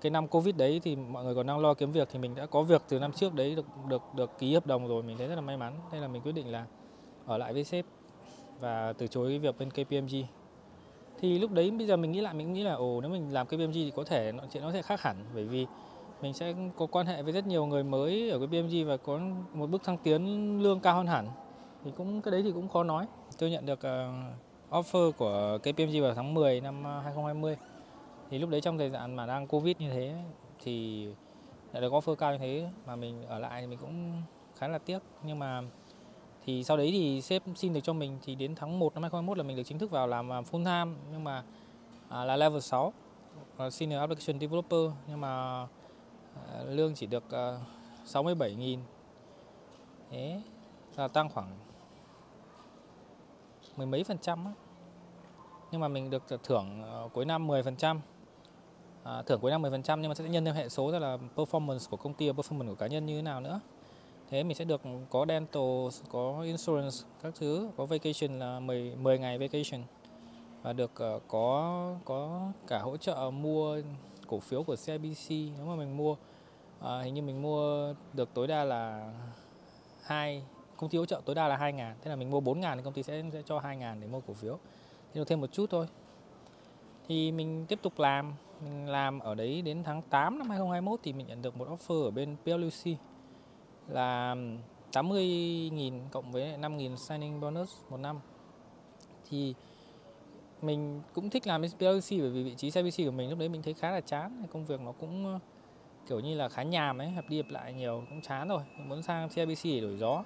cái 0.02 0.10
năm 0.10 0.28
covid 0.28 0.56
đấy 0.56 0.82
thì 0.84 0.96
mọi 0.96 1.24
người 1.24 1.36
còn 1.36 1.48
đang 1.48 1.60
lo 1.60 1.74
kiếm 1.74 1.92
việc 1.92 2.08
thì 2.12 2.20
mình 2.20 2.36
đã 2.36 2.46
có 2.46 2.64
việc 2.64 2.82
từ 2.90 3.00
năm 3.00 3.12
trước 3.12 3.34
đấy 3.34 3.56
được 3.56 3.66
được 3.88 4.02
được 4.16 4.40
ký 4.40 4.54
hợp 4.54 4.68
đồng 4.68 4.88
rồi 4.88 5.04
mình 5.04 5.18
thấy 5.18 5.28
rất 5.28 5.36
là 5.36 5.42
may 5.42 5.58
mắn. 5.58 5.74
Nên 5.92 6.02
là 6.02 6.08
mình 6.08 6.22
quyết 6.22 6.32
định 6.32 6.52
là 6.52 6.66
ở 7.26 7.38
lại 7.38 7.54
với 7.54 7.64
sếp 7.64 7.86
và 8.60 8.94
từ 8.94 9.08
chối 9.08 9.30
cái 9.30 9.40
việc 9.40 9.56
bên 9.60 9.72
KPMG 9.72 10.26
thì 11.20 11.40
lúc 11.40 11.52
đấy 11.52 11.72
bây 11.72 11.88
giờ 11.88 11.98
mình 11.98 12.12
nghĩ 12.12 12.22
lại 12.22 12.34
mình 12.34 12.54
nghĩ 12.54 12.64
là 12.64 12.74
ồ 12.74 13.02
nếu 13.02 13.12
mình 13.12 13.34
làm 13.34 13.48
KPMG 13.48 13.74
thì 13.74 13.92
có 13.96 14.04
thể 14.04 14.32
nó 14.32 14.44
chuyện 14.52 14.64
nó 14.64 14.72
sẽ 14.72 14.82
khác 14.82 15.02
hẳn. 15.02 15.16
Bởi 15.34 15.46
vì 15.46 15.66
mình 16.22 16.34
sẽ 16.34 16.54
có 16.78 16.86
quan 16.86 17.06
hệ 17.06 17.24
với 17.24 17.34
rất 17.34 17.48
nhiều 17.48 17.66
người 17.66 17.84
mới 17.84 18.30
ở 18.30 18.40
KPMG 18.40 18.88
và 18.88 18.98
có 18.98 19.20
một 19.54 19.68
bước 19.68 19.84
thăng 19.84 19.98
tiến 19.98 20.60
lương 20.64 20.80
cao 20.80 20.96
hơn 20.96 21.08
hẳn. 21.08 21.28
Thì 21.84 21.92
cũng 21.98 22.22
cái 22.22 22.32
đấy 22.32 22.42
thì 22.44 22.52
cũng 22.52 22.70
khó 22.70 22.84
nói. 22.84 23.06
Tôi 23.38 23.52
nhận 23.52 23.66
được 23.66 23.80
uh, 23.80 24.34
offer 24.74 25.12
của 25.12 25.58
KPMG 25.58 26.02
vào 26.02 26.14
tháng 26.14 26.34
10 26.34 26.62
năm 26.62 26.88
à, 26.88 27.02
2020 27.04 27.56
thì 28.30 28.38
lúc 28.38 28.50
đấy 28.50 28.62
trong 28.62 28.78
thời 28.78 28.90
gian 28.90 29.16
mà 29.16 29.26
đang 29.26 29.48
covid 29.48 29.78
như 29.80 29.90
thế 29.90 30.16
thì 30.64 31.06
nhận 31.74 31.82
được 31.82 31.94
offer 31.94 32.16
cao 32.16 32.32
như 32.32 32.38
thế 32.38 32.70
mà 32.86 32.96
mình 32.96 33.26
ở 33.28 33.40
lại 33.40 33.62
thì 33.62 33.68
mình 33.68 33.78
cũng 33.82 34.22
khá 34.56 34.68
là 34.68 34.78
tiếc. 34.78 35.00
Nhưng 35.24 35.40
mà 35.40 35.62
thì 36.46 36.64
sau 36.64 36.78
đấy 36.78 36.90
thì 36.92 37.22
sếp 37.22 37.44
xin 37.56 37.74
được 37.74 37.80
cho 37.84 37.94
mình 37.94 38.18
thì 38.24 38.36
đến 38.36 38.56
tháng 38.56 38.80
1 38.80 38.94
năm 38.94 39.04
2021 39.04 39.38
là 39.38 39.44
mình 39.44 39.58
được 39.58 39.64
chính 39.64 39.80
thức 39.80 39.92
vào 39.92 40.08
làm 40.08 40.32
à, 40.32 40.42
full 40.42 40.66
time. 40.66 40.98
Nhưng 41.12 41.24
mà 41.24 41.44
à, 42.10 42.26
là 42.26 42.38
level 42.38 42.60
6 42.60 42.94
là 43.58 43.70
senior 43.70 44.00
application 44.00 44.40
developer. 44.40 44.92
Nhưng 45.08 45.22
mà 45.22 45.62
à, 46.36 46.64
lương 46.68 46.96
chỉ 46.96 47.06
được 47.06 47.32
à, 47.32 47.58
67.000 48.06 48.80
thế 50.10 50.42
là 50.96 51.08
tăng 51.08 51.30
khoảng 51.30 51.58
mười 53.78 53.88
mấy 53.88 54.04
phần 54.04 54.18
trăm 54.18 54.46
á 54.46 54.52
nhưng 55.74 55.82
mà 55.82 55.88
mình 55.88 56.10
được 56.10 56.24
thưởng 56.44 56.84
ờ, 56.84 57.10
cuối 57.14 57.26
năm 57.26 57.48
10 57.48 57.64
phần 57.64 57.76
trăm. 57.76 58.02
À, 59.04 59.22
thưởng 59.22 59.40
cuối 59.40 59.52
năm 59.52 59.62
10 59.62 59.72
phần 59.72 59.84
trăm 59.84 60.02
nhưng 60.02 60.10
mà 60.10 60.16
sẽ 60.16 60.30
nhân 60.30 60.46
theo 60.46 60.54
hệ 60.54 60.70
số 60.70 60.92
là 60.92 61.18
performance 61.36 61.90
của 61.90 61.98
công 61.98 62.14
ty 62.14 62.30
và 62.30 62.34
performance 62.34 62.68
của 62.68 62.76
cá 62.76 62.88
nhân 62.88 63.06
như 63.06 63.16
thế 63.16 63.22
nào 63.22 63.42
nữa. 63.42 63.60
Thế 64.30 64.44
mình 64.44 64.58
sẽ 64.58 64.66
được 64.66 64.82
có 65.10 65.26
dental 65.28 65.64
có 66.10 66.42
insurance 66.42 66.98
các 67.24 67.34
thứ 67.36 67.70
có 67.78 67.86
vacation 67.86 68.40
là 68.40 68.60
10 68.60 68.96
10 68.96 69.20
ngày 69.20 69.38
vacation. 69.38 69.84
Và 70.62 70.74
được 70.74 70.92
uh, 70.92 71.22
có 71.28 71.96
có 72.06 72.52
cả 72.68 72.80
hỗ 72.80 72.98
trợ 72.98 73.32
mua 73.34 73.82
cổ 74.28 74.40
phiếu 74.40 74.64
của 74.64 74.76
CIBC 74.76 75.30
nếu 75.30 75.66
mà 75.66 75.76
mình 75.76 75.98
mua. 75.98 76.16
À, 76.82 77.02
hình 77.02 77.14
như 77.14 77.22
mình 77.22 77.42
mua 77.42 77.94
được 78.14 78.30
tối 78.34 78.48
đa 78.48 78.64
là 78.64 79.14
hai 80.04 80.44
công 80.78 80.90
ty 80.90 80.98
hỗ 80.98 81.06
trợ 81.06 81.22
tối 81.26 81.36
đa 81.36 81.48
là 81.48 81.58
2 81.58 81.74
ngàn 81.74 81.96
thế 82.02 82.10
là 82.10 82.16
mình 82.16 82.32
mua 82.32 82.40
4 82.40 82.60
ngàn 82.60 82.78
thì 82.78 82.84
công 82.84 82.94
ty 82.94 83.04
sẽ, 83.04 83.24
sẽ 83.34 83.42
cho 83.46 83.60
2 83.60 83.78
ngàn 83.78 84.02
để 84.02 84.08
mua 84.08 84.20
cổ 84.28 84.34
phiếu 84.34 84.60
nhiều 85.14 85.26
thêm 85.26 85.42
một 85.42 85.52
chút 85.52 85.70
thôi. 85.70 85.88
Thì 87.08 87.32
mình 87.32 87.66
tiếp 87.68 87.80
tục 87.82 88.00
làm, 88.00 88.34
mình 88.64 88.90
làm 88.90 89.20
ở 89.20 89.36
đấy 89.36 89.62
đến 89.62 89.84
tháng 89.84 90.02
8 90.02 90.40
năm 90.40 90.50
2021 90.50 91.00
thì 91.04 91.14
mình 91.14 91.28
nhận 91.28 91.42
được 91.42 91.58
một 91.58 91.68
offer 91.70 92.04
ở 92.04 92.12
bên 92.12 92.36
plc 92.44 92.88
là 93.88 94.36
80.000 94.92 96.00
cộng 96.12 96.32
với 96.32 96.58
5.000 96.58 96.96
signing 96.96 97.42
bonus 97.42 97.72
một 97.90 97.98
năm. 97.98 98.20
Thì 99.30 99.54
mình 100.62 101.02
cũng 101.14 101.30
thích 101.30 101.48
làm 101.48 101.62
PLC 101.62 102.10
bởi 102.10 102.30
vì 102.30 102.44
vị 102.44 102.56
trí 102.58 102.72
CBC 102.72 102.98
của 103.06 103.12
mình 103.12 103.30
lúc 103.30 103.40
đấy 103.40 103.50
mình 103.50 103.62
thấy 103.62 103.74
khá 103.74 103.92
là 103.92 104.02
chán, 104.02 104.44
công 104.52 104.66
việc 104.66 104.82
nó 104.82 104.92
cũng 104.92 105.26
ờ, 105.26 105.40
kiểu 106.08 106.20
như 106.20 106.36
là 106.36 106.50
khá 106.50 106.64
nhàm 106.64 106.98
ấy, 106.98 107.10
hợp 107.10 107.26
đi 107.30 107.42
hợp 107.42 107.50
lại 107.50 107.74
nhiều 107.74 108.04
cũng 108.10 108.22
chán 108.22 108.48
rồi, 108.48 108.64
mình 108.78 108.90
muốn 108.90 109.02
sang 109.02 109.30
CBC 109.30 109.64
để 109.64 109.82
đổi 109.82 109.98
gió. 109.98 110.24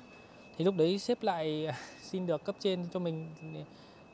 Thì 0.58 0.66
lúc 0.66 0.76
đấy 0.78 1.00
xếp 1.00 1.24
lại 1.24 1.68
xin 2.02 2.28
được 2.28 2.44
cấp 2.44 2.56
trên 2.60 2.86
cho 2.94 3.00
mình 3.00 3.30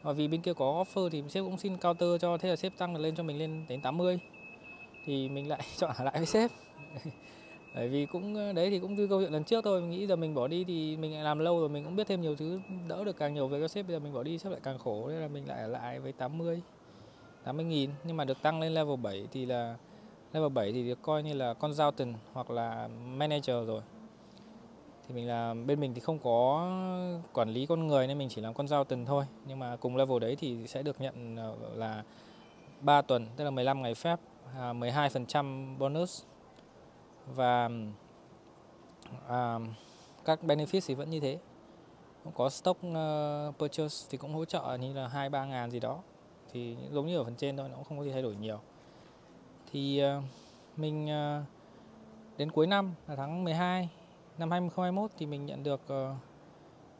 và 0.04 0.12
vì 0.12 0.28
bên 0.28 0.42
kia 0.42 0.54
có 0.54 0.84
offer 0.84 1.10
thì 1.10 1.24
sếp 1.30 1.44
cũng 1.44 1.58
xin 1.58 1.78
counter 1.78 2.10
cho, 2.22 2.38
thế 2.38 2.50
là 2.50 2.56
sếp 2.56 2.78
tăng 2.78 2.94
được 2.94 3.00
lên 3.00 3.16
cho 3.16 3.24
mình 3.24 3.40
lên 3.40 3.66
đến 3.70 3.82
80 3.82 4.20
thì 5.06 5.30
mình 5.30 5.50
lại 5.50 5.62
chọn 5.78 5.92
ở 5.98 6.04
lại 6.04 6.14
với 6.18 6.26
sếp. 6.26 6.52
Bởi 7.76 7.90
vì 7.90 8.06
cũng, 8.06 8.56
đấy 8.56 8.70
thì 8.70 8.80
cũng 8.80 8.96
như 8.96 9.08
câu 9.08 9.22
chuyện 9.22 9.34
lần 9.34 9.44
trước 9.44 9.64
thôi, 9.64 9.82
mình 9.82 9.90
nghĩ 9.90 10.08
giờ 10.08 10.16
mình 10.16 10.34
bỏ 10.34 10.48
đi 10.48 10.64
thì 10.64 10.98
mình 10.98 11.14
lại 11.14 11.24
làm 11.24 11.40
lâu 11.40 11.60
rồi, 11.60 11.70
mình 11.70 11.84
cũng 11.84 11.96
biết 11.96 12.08
thêm 12.08 12.22
nhiều 12.22 12.36
thứ, 12.36 12.60
đỡ 12.88 13.04
được 13.04 13.18
càng 13.18 13.34
nhiều 13.34 13.48
về 13.48 13.60
cho 13.60 13.68
sếp, 13.68 13.88
bây 13.88 13.96
giờ 13.96 14.00
mình 14.00 14.14
bỏ 14.14 14.24
đi 14.24 14.38
sếp 14.38 14.52
lại 14.52 14.62
càng 14.64 14.78
khổ 14.78 15.10
nên 15.10 15.22
là 15.22 15.28
mình 15.28 15.48
lại 15.48 15.62
ở 15.62 15.68
lại 15.68 16.00
với 16.00 16.12
80 16.12 16.62
80 17.44 17.66
nghìn. 17.66 17.90
Nhưng 18.04 18.18
mà 18.18 18.26
được 18.26 18.42
tăng 18.42 18.62
lên 18.62 18.74
level 18.74 18.96
7 18.96 19.28
thì 19.32 19.46
là, 19.46 19.76
level 20.34 20.52
7 20.52 20.72
thì 20.72 20.88
được 20.88 21.02
coi 21.02 21.24
như 21.24 21.34
là 21.34 21.54
consultant 21.54 22.16
hoặc 22.34 22.52
là 22.52 22.88
manager 22.88 23.68
rồi 23.68 23.82
thì 25.08 25.16
mình 25.16 25.28
là 25.28 25.54
bên 25.66 25.80
mình 25.80 25.94
thì 25.94 26.02
không 26.02 26.20
có 26.20 26.68
quản 27.34 27.50
lý 27.50 27.66
con 27.66 27.88
người 27.88 28.08
nên 28.08 28.18
mình 28.18 28.30
chỉ 28.30 28.42
làm 28.42 28.54
con 28.54 28.68
giao 28.68 28.84
tuần 28.84 29.06
thôi. 29.06 29.26
Nhưng 29.46 29.60
mà 29.60 29.76
cùng 29.76 29.96
level 29.96 30.20
đấy 30.20 30.36
thì 30.40 30.68
sẽ 30.68 30.84
được 30.84 31.02
nhận 31.02 31.36
ờ, 31.36 31.56
là 31.76 32.04
3 32.82 33.02
tuần 33.02 33.28
tức 33.36 33.44
là 33.44 33.50
15 33.50 33.82
ngày 33.82 33.96
phép 33.96 34.20
à, 34.58 34.74
12% 34.74 35.26
trăm 35.26 35.78
bonus. 35.80 36.24
Và 37.36 37.70
à, 39.28 39.60
các 40.26 40.40
benefit 40.44 40.82
thì 40.88 40.94
vẫn 40.94 41.10
như 41.10 41.20
thế. 41.20 41.40
Có 42.36 42.50
stock 42.50 42.80
ờ, 42.94 43.52
purchase 43.60 44.08
thì 44.10 44.18
cũng 44.18 44.34
hỗ 44.34 44.46
trợ 44.46 44.78
như 44.82 44.94
là 44.94 45.08
hai 45.08 45.30
ba 45.30 45.46
ngàn 45.46 45.72
gì 45.72 45.80
đó. 45.80 46.00
Thì 46.52 46.78
giống 46.92 47.08
như 47.08 47.18
ở 47.18 47.24
phần 47.24 47.36
trên 47.36 47.58
thôi 47.58 47.70
nó 47.70 47.76
cũng 47.76 47.84
không 47.84 47.98
có 47.98 48.04
gì 48.04 48.12
thay 48.12 48.22
đổi 48.22 48.36
nhiều. 48.36 48.60
Thì 49.72 50.00
ờ, 50.00 50.22
mình 50.78 51.08
đến 52.38 52.52
cuối 52.52 52.68
năm 52.68 52.94
là 53.08 53.16
tháng 53.16 53.44
12 53.44 53.90
năm 54.38 54.52
2021 54.52 55.12
thì 55.18 55.26
mình 55.26 55.46
nhận 55.46 55.64
được 55.64 55.82
ờ, 55.88 56.16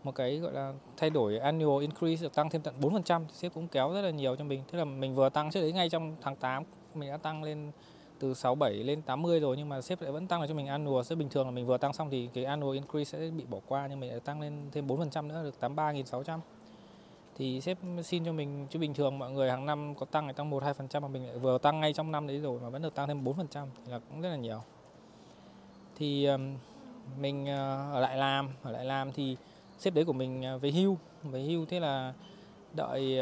một 0.04 0.16
cái, 0.16 0.38
gọi 0.38 0.54
là, 0.54 0.74
thay 0.98 1.10
đổi 1.10 1.38
annual 1.38 1.82
increase 1.82 2.24
được 2.24 2.34
tăng 2.34 2.50
thêm 2.50 2.62
tận 2.62 2.76
4% 2.82 3.26
thì 3.28 3.34
sếp 3.34 3.54
cũng 3.54 3.68
kéo 3.68 3.94
rất 3.94 4.02
là 4.02 4.10
nhiều 4.10 4.36
cho 4.36 4.44
mình. 4.44 4.64
Thế 4.72 4.78
là 4.78 4.86
mình 4.86 5.16
vừa 5.16 5.30
tăng 5.30 5.52
trước 5.52 5.62
đấy 5.62 5.72
ngay 5.72 5.90
trong 5.90 6.16
tháng 6.22 6.36
8 6.36 6.64
mình 6.94 7.10
đã 7.10 7.18
tăng 7.18 7.44
lên 7.44 7.72
từ 8.20 8.34
67 8.34 8.74
lên 8.74 9.02
80 9.02 9.40
rồi, 9.40 9.58
nhưng 9.58 9.70
mà 9.70 9.82
sếp 9.82 10.02
lại 10.02 10.12
vẫn 10.12 10.28
tăng 10.28 10.40
lại 10.40 10.48
cho 10.48 10.56
mình 10.56 10.68
annual 10.68 11.04
sẽ 11.04 11.16
bình 11.16 11.30
thường 11.30 11.46
là 11.46 11.52
mình 11.52 11.66
vừa 11.66 11.78
tăng 11.78 11.94
xong 11.94 12.10
thì 12.10 12.30
cái 12.34 12.46
annual 12.46 12.74
increase 12.76 13.18
sẽ 13.18 13.32
bị 13.38 13.44
bỏ 13.50 13.58
qua, 13.68 13.88
nhưng 13.88 14.00
mình 14.00 14.10
lại 14.10 14.20
tăng 14.20 14.42
lên 14.42 14.54
thêm 14.72 14.88
4% 14.88 15.28
nữa, 15.28 15.44
được 15.44 15.56
83.600 15.62 16.40
thì 17.38 17.62
sếp 17.62 17.78
xin 18.04 18.26
cho 18.26 18.32
mình, 18.32 18.68
chứ 18.70 18.80
bình 18.80 18.94
thường 18.94 19.20
mọi 19.20 19.32
người 19.32 19.50
hàng 19.50 19.66
năm 19.66 19.96
có 19.96 20.06
tăng 20.06 20.28
thì 20.28 20.34
tăng 20.34 20.50
1 20.50 20.64
2% 20.64 21.02
mà 21.02 21.08
mình 21.08 21.26
lại 21.26 21.38
vừa 21.38 21.58
tăng 21.58 21.80
ngay 21.80 21.94
trong 21.94 22.12
năm 22.12 22.28
đấy 22.28 22.40
rồi 22.40 22.60
mà 22.60 22.70
vẫn 22.70 22.82
được 22.82 22.96
tăng 22.96 23.08
thêm 23.08 23.24
4% 23.24 23.68
thì 23.86 23.92
là 23.92 24.00
cũng 24.10 24.22
rất 24.22 24.30
là 24.30 24.36
nhiều. 24.36 24.62
Thì 25.96 26.30
mình 27.20 27.46
ờ, 27.46 27.92
ở 27.92 28.00
lại 28.00 28.18
làm, 28.18 28.50
ở 28.64 28.72
lại 28.72 28.86
làm 28.86 29.12
thì 29.12 29.38
sếp 29.80 29.94
đấy 29.94 30.06
của 30.06 30.14
mình 30.14 30.44
ờ, 30.44 30.58
về 30.58 30.72
hưu, 30.72 30.98
về 31.24 31.42
hưu 31.42 31.66
thế 31.66 31.80
là 31.80 32.14
đợi 32.74 33.20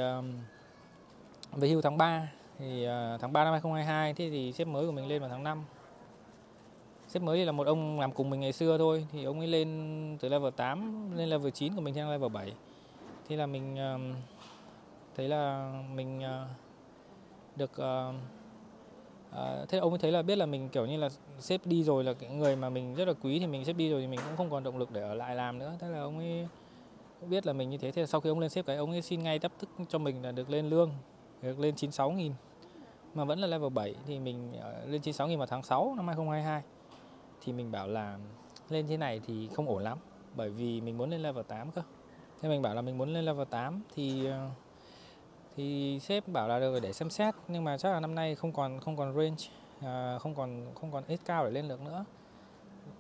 về 1.51 1.67
hưu 1.67 1.81
tháng 1.81 1.97
3 1.97 2.31
thì 2.59 2.83
ờ, 2.83 3.17
tháng 3.21 3.33
3 3.33 3.43
năm 3.43 3.53
2022 3.53 4.13
thế 4.13 4.29
thì 4.29 4.53
sếp 4.53 4.67
mới 4.67 4.85
của 4.85 4.91
mình 4.91 5.07
lên 5.07 5.21
vào 5.21 5.29
tháng 5.29 5.43
5 5.43 5.63
sếp 7.07 7.23
mới 7.23 7.37
thì 7.37 7.45
là 7.45 7.51
một 7.51 7.67
ông 7.67 7.99
làm 7.99 8.11
cùng 8.11 8.29
mình 8.29 8.39
ngày 8.39 8.53
xưa 8.53 8.77
thôi. 8.77 9.07
Thì 9.11 9.23
ông 9.23 9.39
ấy 9.39 9.47
lên 9.47 10.17
từ 10.19 10.29
level 10.29 10.51
8 10.55 11.11
lên 11.17 11.29
level 11.29 11.51
9 11.51 11.75
của 11.75 11.81
mình 11.81 11.93
sang 11.93 12.11
level 12.11 12.31
7 12.31 12.53
thế 13.29 13.35
là 13.35 13.45
mình 13.45 13.77
thấy 15.15 15.27
là 15.27 15.73
mình 15.95 16.19
uh, 16.19 16.47
được 17.55 17.71
À, 19.35 19.65
thế 19.69 19.77
ông 19.77 19.91
ấy 19.93 19.99
thấy 19.99 20.11
là 20.11 20.21
biết 20.21 20.37
là 20.37 20.45
mình, 20.45 20.69
kiểu 20.69 20.85
như 20.85 20.97
là, 20.97 21.09
sếp 21.39 21.65
đi 21.65 21.83
rồi 21.83 22.03
là 22.03 22.13
cái 22.13 22.29
người 22.29 22.55
mà 22.55 22.69
mình 22.69 22.95
rất 22.95 23.07
là 23.07 23.13
quý 23.13 23.39
thì 23.39 23.47
mình, 23.47 23.65
sếp 23.65 23.75
đi 23.75 23.89
rồi 23.89 24.01
thì 24.01 24.07
mình 24.07 24.19
cũng 24.25 24.37
không 24.37 24.49
còn 24.49 24.63
động 24.63 24.77
lực 24.77 24.91
để 24.91 25.01
ở 25.01 25.13
lại 25.13 25.35
làm 25.35 25.59
nữa. 25.59 25.73
Thế 25.79 25.87
là 25.87 25.99
ông 25.99 26.17
ấy 26.17 26.47
biết 27.29 27.45
là 27.45 27.53
mình 27.53 27.69
như 27.69 27.77
thế. 27.77 27.91
Thế 27.91 28.01
là 28.01 28.07
sau 28.07 28.21
khi 28.21 28.29
ông 28.29 28.39
lên 28.39 28.49
sếp 28.49 28.65
cái, 28.65 28.77
ông 28.77 28.91
ấy 28.91 29.01
xin 29.01 29.23
ngay 29.23 29.39
đắp 29.39 29.51
tức 29.59 29.69
cho 29.89 29.99
mình 29.99 30.23
là 30.23 30.31
được 30.31 30.49
lên 30.49 30.69
lương, 30.69 30.91
được 31.41 31.59
lên 31.59 31.75
96 31.75 32.11
nghìn. 32.11 32.33
Mà 33.13 33.23
vẫn 33.23 33.39
là 33.39 33.47
level 33.47 33.69
7 33.69 33.95
thì 34.07 34.19
mình 34.19 34.53
ờ, 34.61 34.85
lên 34.85 35.01
96 35.01 35.27
nghìn 35.27 35.37
vào 35.37 35.47
tháng 35.47 35.63
6 35.63 35.93
năm 35.97 36.07
2022 36.07 36.61
thì 37.41 37.53
mình 37.53 37.71
bảo 37.71 37.87
là 37.87 38.17
lên 38.69 38.87
thế 38.87 38.97
này 38.97 39.21
thì 39.27 39.49
không 39.53 39.67
ổn 39.67 39.83
lắm, 39.83 39.97
bởi 40.35 40.49
vì 40.49 40.81
mình 40.81 40.97
muốn 40.97 41.09
lên 41.09 41.21
level 41.21 41.43
8 41.47 41.71
cơ. 41.71 41.81
Thế 42.41 42.49
mình 42.49 42.61
bảo 42.61 42.75
là 42.75 42.81
mình 42.81 42.97
muốn 42.97 43.13
lên 43.13 43.25
level 43.25 43.47
8 43.49 43.81
thì 43.95 44.25
ờ, 44.25 44.49
thì 45.55 45.99
sếp 46.01 46.27
bảo 46.27 46.47
là 46.47 46.59
được 46.59 46.79
để 46.79 46.93
xem 46.93 47.09
xét 47.09 47.35
nhưng 47.47 47.63
mà 47.63 47.77
chắc 47.77 47.91
là 47.91 47.99
năm 47.99 48.15
nay 48.15 48.35
không 48.35 48.53
còn 48.53 48.79
không 48.79 48.97
còn 48.97 49.13
range 49.15 49.43
à, 49.81 50.17
không 50.19 50.35
còn 50.35 50.65
không 50.75 50.91
còn 50.91 51.03
ít 51.07 51.19
cao 51.25 51.45
để 51.45 51.51
lên 51.51 51.67
được 51.67 51.81
nữa. 51.81 52.05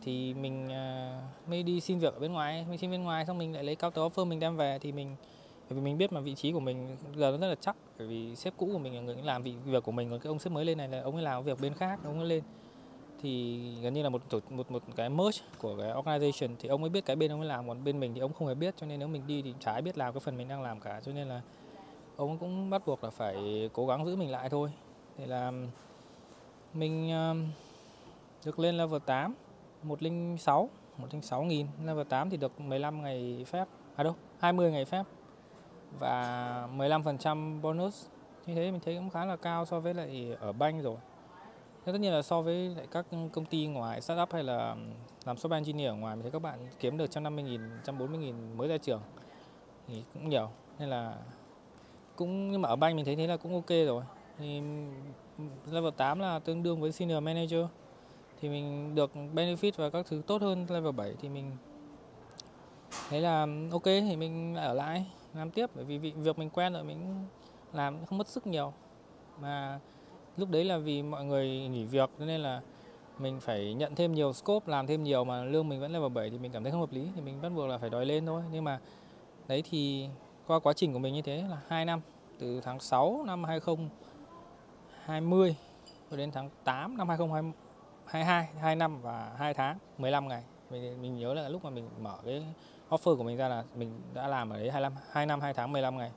Thì 0.01 0.33
mình 0.33 0.71
à, 0.71 1.21
mới 1.47 1.63
đi 1.63 1.81
xin 1.81 1.99
việc 1.99 2.13
ở 2.13 2.19
bên 2.19 2.33
ngoài 2.33 2.65
mình 2.69 2.77
xin 2.77 2.91
bên 2.91 3.03
ngoài 3.03 3.25
xong 3.25 3.37
mình 3.37 3.53
lại 3.53 3.63
lấy 3.63 3.75
cao 3.75 3.91
tờ 3.91 4.01
offer 4.01 4.25
mình 4.25 4.39
đem 4.39 4.57
về 4.57 4.79
thì 4.79 4.91
mình 4.91 5.15
bởi 5.69 5.79
vì 5.79 5.85
mình 5.85 5.97
biết 5.97 6.13
mà 6.13 6.19
vị 6.19 6.35
trí 6.35 6.51
của 6.51 6.59
mình 6.59 6.97
giờ 7.15 7.31
nó 7.31 7.37
rất 7.37 7.47
là 7.47 7.55
chắc 7.61 7.75
bởi 7.97 8.07
vì 8.07 8.35
sếp 8.35 8.53
cũ 8.57 8.69
của 8.73 8.79
mình 8.79 8.95
là 8.95 9.01
người 9.01 9.15
làm 9.23 9.43
vị 9.43 9.53
việc 9.65 9.83
của 9.83 9.91
mình 9.91 10.09
còn 10.09 10.19
cái 10.19 10.27
ông 10.27 10.39
sếp 10.39 10.53
mới 10.53 10.65
lên 10.65 10.77
này 10.77 10.87
là 10.87 11.01
ông 11.01 11.15
ấy 11.15 11.23
làm 11.23 11.43
việc 11.43 11.61
bên 11.61 11.73
khác 11.73 11.99
ông 12.03 12.19
ấy 12.19 12.27
lên. 12.27 12.43
Thì 13.21 13.59
gần 13.81 13.93
như 13.93 14.03
là 14.03 14.09
một 14.09 14.21
một 14.49 14.71
một 14.71 14.83
cái 14.95 15.09
merge 15.09 15.41
của 15.57 15.77
cái 15.77 15.91
organization 15.91 16.55
thì 16.59 16.69
ông 16.69 16.83
ấy 16.83 16.89
biết 16.89 17.05
cái 17.05 17.15
bên 17.15 17.31
ông 17.31 17.39
ấy 17.39 17.49
làm 17.49 17.67
còn 17.67 17.83
bên 17.83 17.99
mình 17.99 18.13
thì 18.13 18.19
ông 18.19 18.33
không 18.33 18.47
hề 18.47 18.55
biết 18.55 18.73
cho 18.77 18.87
nên 18.87 18.99
nếu 18.99 19.07
mình 19.07 19.27
đi 19.27 19.41
thì 19.41 19.53
chả 19.59 19.71
ai 19.71 19.81
biết 19.81 19.97
làm 19.97 20.13
cái 20.13 20.19
phần 20.19 20.37
mình 20.37 20.47
đang 20.47 20.61
làm 20.61 20.79
cả. 20.79 21.01
Cho 21.05 21.11
nên 21.11 21.27
là 21.27 21.41
ông 22.27 22.37
cũng 22.37 22.69
bắt 22.69 22.81
buộc 22.85 23.03
là 23.03 23.09
phải 23.09 23.69
cố 23.73 23.87
gắng 23.87 24.05
giữ 24.05 24.15
mình 24.15 24.31
lại 24.31 24.49
thôi. 24.49 24.69
Thì 25.17 25.25
là 25.25 25.51
mình 26.73 27.11
được 28.45 28.59
lên 28.59 28.77
level 28.77 28.99
8 29.05 29.35
106 29.83 30.69
106 30.97 31.43
nghìn. 31.43 31.67
Level 31.85 32.07
8 32.07 32.29
thì 32.29 32.37
được 32.37 32.61
15 32.61 33.01
ngày 33.01 33.45
phép 33.47 33.67
à 33.95 34.03
đâu 34.03 34.15
20 34.39 34.71
ngày 34.71 34.85
phép. 34.85 35.03
Và 35.99 36.67
15% 36.77 37.61
bonus. 37.61 38.07
Như 38.45 38.55
thế 38.55 38.71
mình 38.71 38.81
thấy 38.85 38.95
cũng 38.95 39.09
khá 39.09 39.25
là 39.25 39.35
cao 39.35 39.65
so 39.65 39.79
với 39.79 39.93
lại 39.93 40.35
ở 40.39 40.51
banh 40.51 40.81
rồi. 40.81 40.97
Thế 41.85 41.91
tất 41.91 41.97
nhiên 41.97 42.13
là 42.13 42.21
so 42.21 42.41
với 42.41 42.69
lại 42.75 42.87
các 42.91 43.05
công 43.33 43.45
ty 43.45 43.67
ngoài 43.67 44.01
startup 44.01 44.33
hay 44.33 44.43
là 44.43 44.75
làm 45.25 45.35
software 45.35 45.53
engineer 45.53 45.89
ở 45.89 45.95
ngoài 45.95 46.15
mình 46.15 46.21
thấy 46.21 46.31
các 46.31 46.41
bạn 46.41 46.67
kiếm 46.79 46.97
được 46.97 47.03
150 47.03 47.43
nghìn, 47.43 47.61
140 47.69 48.19
nghìn 48.19 48.57
mới 48.57 48.67
ra 48.67 48.77
trường 48.77 49.01
thì 49.87 50.03
cũng 50.13 50.29
nhiều. 50.29 50.49
Nên 50.79 50.89
là 50.89 51.15
cũng, 52.15 52.51
nhưng 52.51 52.61
mà 52.61 52.69
ở 52.69 52.75
banh 52.75 52.95
mình 52.95 53.05
thấy 53.05 53.15
thế 53.15 53.27
là 53.27 53.37
cũng 53.37 53.53
ok 53.53 53.69
rồi. 53.69 54.03
Thì 54.39 54.61
level 55.71 55.93
8 55.97 56.19
là 56.19 56.39
tương 56.39 56.63
đương 56.63 56.81
với 56.81 56.91
senior 56.91 57.23
manager. 57.23 57.65
Thì 58.41 58.49
mình 58.49 58.95
được 58.95 59.11
benefit 59.35 59.71
và 59.75 59.89
các 59.89 60.05
thứ 60.09 60.21
tốt 60.27 60.41
hơn 60.41 60.65
level 60.69 60.91
7 60.91 61.13
thì 61.21 61.29
mình 61.29 61.51
thấy 63.09 63.21
là 63.21 63.43
ừ, 63.43 63.69
ok 63.71 63.83
thì 63.83 64.15
mình 64.15 64.55
ở 64.55 64.73
lại, 64.73 65.05
làm 65.33 65.51
tiếp. 65.51 65.69
Bởi 65.75 65.85
vì 65.85 65.97
việc 65.97 66.39
mình 66.39 66.49
quen 66.49 66.73
rồi 66.73 66.83
mình 66.83 67.25
làm 67.73 68.05
không 68.05 68.17
mất 68.17 68.27
sức 68.27 68.47
nhiều. 68.47 68.73
Mà 69.41 69.79
lúc 70.37 70.49
đấy 70.49 70.63
là 70.63 70.77
vì 70.77 71.03
mọi 71.03 71.25
người 71.25 71.47
nghỉ 71.47 71.85
việc 71.85 72.09
nên 72.19 72.41
là 72.41 72.61
mình 73.19 73.39
phải 73.39 73.73
nhận 73.73 73.95
thêm 73.95 74.13
nhiều 74.13 74.33
scope, 74.33 74.71
làm 74.71 74.87
thêm 74.87 75.03
nhiều 75.03 75.23
mà 75.23 75.43
lương 75.43 75.69
mình 75.69 75.79
vẫn 75.79 75.91
level 75.91 76.11
7 76.11 76.29
thì 76.29 76.37
mình 76.37 76.51
cảm 76.51 76.63
thấy 76.63 76.71
không 76.71 76.81
hợp 76.81 76.91
lý. 76.91 77.07
Thì 77.15 77.21
mình 77.21 77.41
bắt 77.41 77.49
buộc 77.55 77.69
là 77.69 77.77
phải 77.77 77.89
đòi 77.89 78.05
lên 78.05 78.25
thôi. 78.25 78.43
Nhưng 78.51 78.63
mà 78.63 78.79
đấy 79.47 79.63
thì 79.69 80.07
qua 80.51 80.59
quá 80.59 80.73
trình 80.73 80.93
của 80.93 80.99
mình 80.99 81.13
như 81.13 81.21
thế 81.21 81.43
là 81.49 81.57
2 81.67 81.85
năm 81.85 82.01
từ 82.39 82.61
tháng 82.61 82.79
6 82.79 83.23
năm 83.27 83.43
2020 83.43 85.55
cho 86.11 86.17
đến 86.17 86.31
tháng 86.31 86.49
8 86.63 86.97
năm 86.97 87.09
2022 87.09 88.49
2 88.61 88.75
năm 88.75 89.01
và 89.01 89.31
2 89.37 89.53
tháng 89.53 89.77
15 89.97 90.27
ngày. 90.27 90.43
Mình, 90.69 91.01
mình 91.01 91.17
nhớ 91.17 91.33
là 91.33 91.49
lúc 91.49 91.63
mà 91.63 91.69
mình 91.69 91.89
mở 91.99 92.17
cái 92.25 92.45
offer 92.89 93.17
của 93.17 93.23
mình 93.23 93.37
ra 93.37 93.47
là 93.47 93.63
mình 93.75 94.01
đã 94.13 94.27
làm 94.27 94.49
ở 94.49 94.57
đấy 94.57 94.71
25 94.71 94.93
2 95.11 95.25
năm 95.25 95.41
2 95.41 95.53
tháng 95.53 95.71
15 95.71 95.97
ngày. 95.97 96.11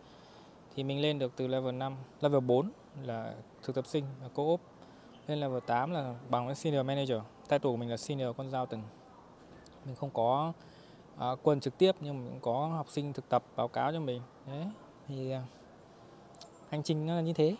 Thì 0.74 0.82
mình 0.82 1.02
lên 1.02 1.18
được 1.18 1.32
từ 1.36 1.46
level 1.46 1.74
5 1.74 1.96
level 2.20 2.40
4 2.40 2.70
là 3.02 3.34
thực 3.62 3.76
tập 3.76 3.86
sinh 3.86 4.04
là 4.22 4.28
co-op. 4.34 4.60
Lên 5.26 5.40
level 5.40 5.60
8 5.66 5.90
là 5.90 6.14
bằng 6.28 6.46
với 6.46 6.54
senior 6.54 6.86
manager. 6.86 7.18
Title 7.42 7.70
của 7.70 7.76
mình 7.76 7.90
là 7.90 7.96
senior 7.96 8.36
consultant 8.36 8.82
mình 9.84 9.94
không 9.94 10.10
có 10.10 10.52
à, 11.18 11.28
quân 11.42 11.60
trực 11.60 11.78
tiếp 11.78 11.96
nhưng 12.00 12.26
cũng 12.30 12.40
có 12.40 12.66
học 12.66 12.86
sinh 12.90 13.12
thực 13.12 13.28
tập 13.28 13.44
báo 13.56 13.68
cáo 13.68 13.92
cho 13.92 14.00
mình. 14.00 14.22
Đấy 14.46 14.64
thì 15.08 15.30
à, 15.30 15.42
hành 16.70 16.82
trình 16.82 17.06
nó 17.06 17.14
là 17.14 17.20
như 17.20 17.32
thế. 17.32 17.56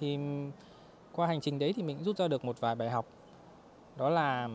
Thì 0.00 0.18
qua 1.12 1.26
hành 1.26 1.40
trình 1.40 1.58
đấy 1.58 1.72
thì 1.72 1.82
mình 1.82 2.04
rút 2.04 2.16
ra 2.16 2.28
được 2.28 2.44
một 2.44 2.60
vài 2.60 2.74
bài 2.74 2.90
học. 2.90 3.06
Đó 3.96 4.08
là 4.08 4.48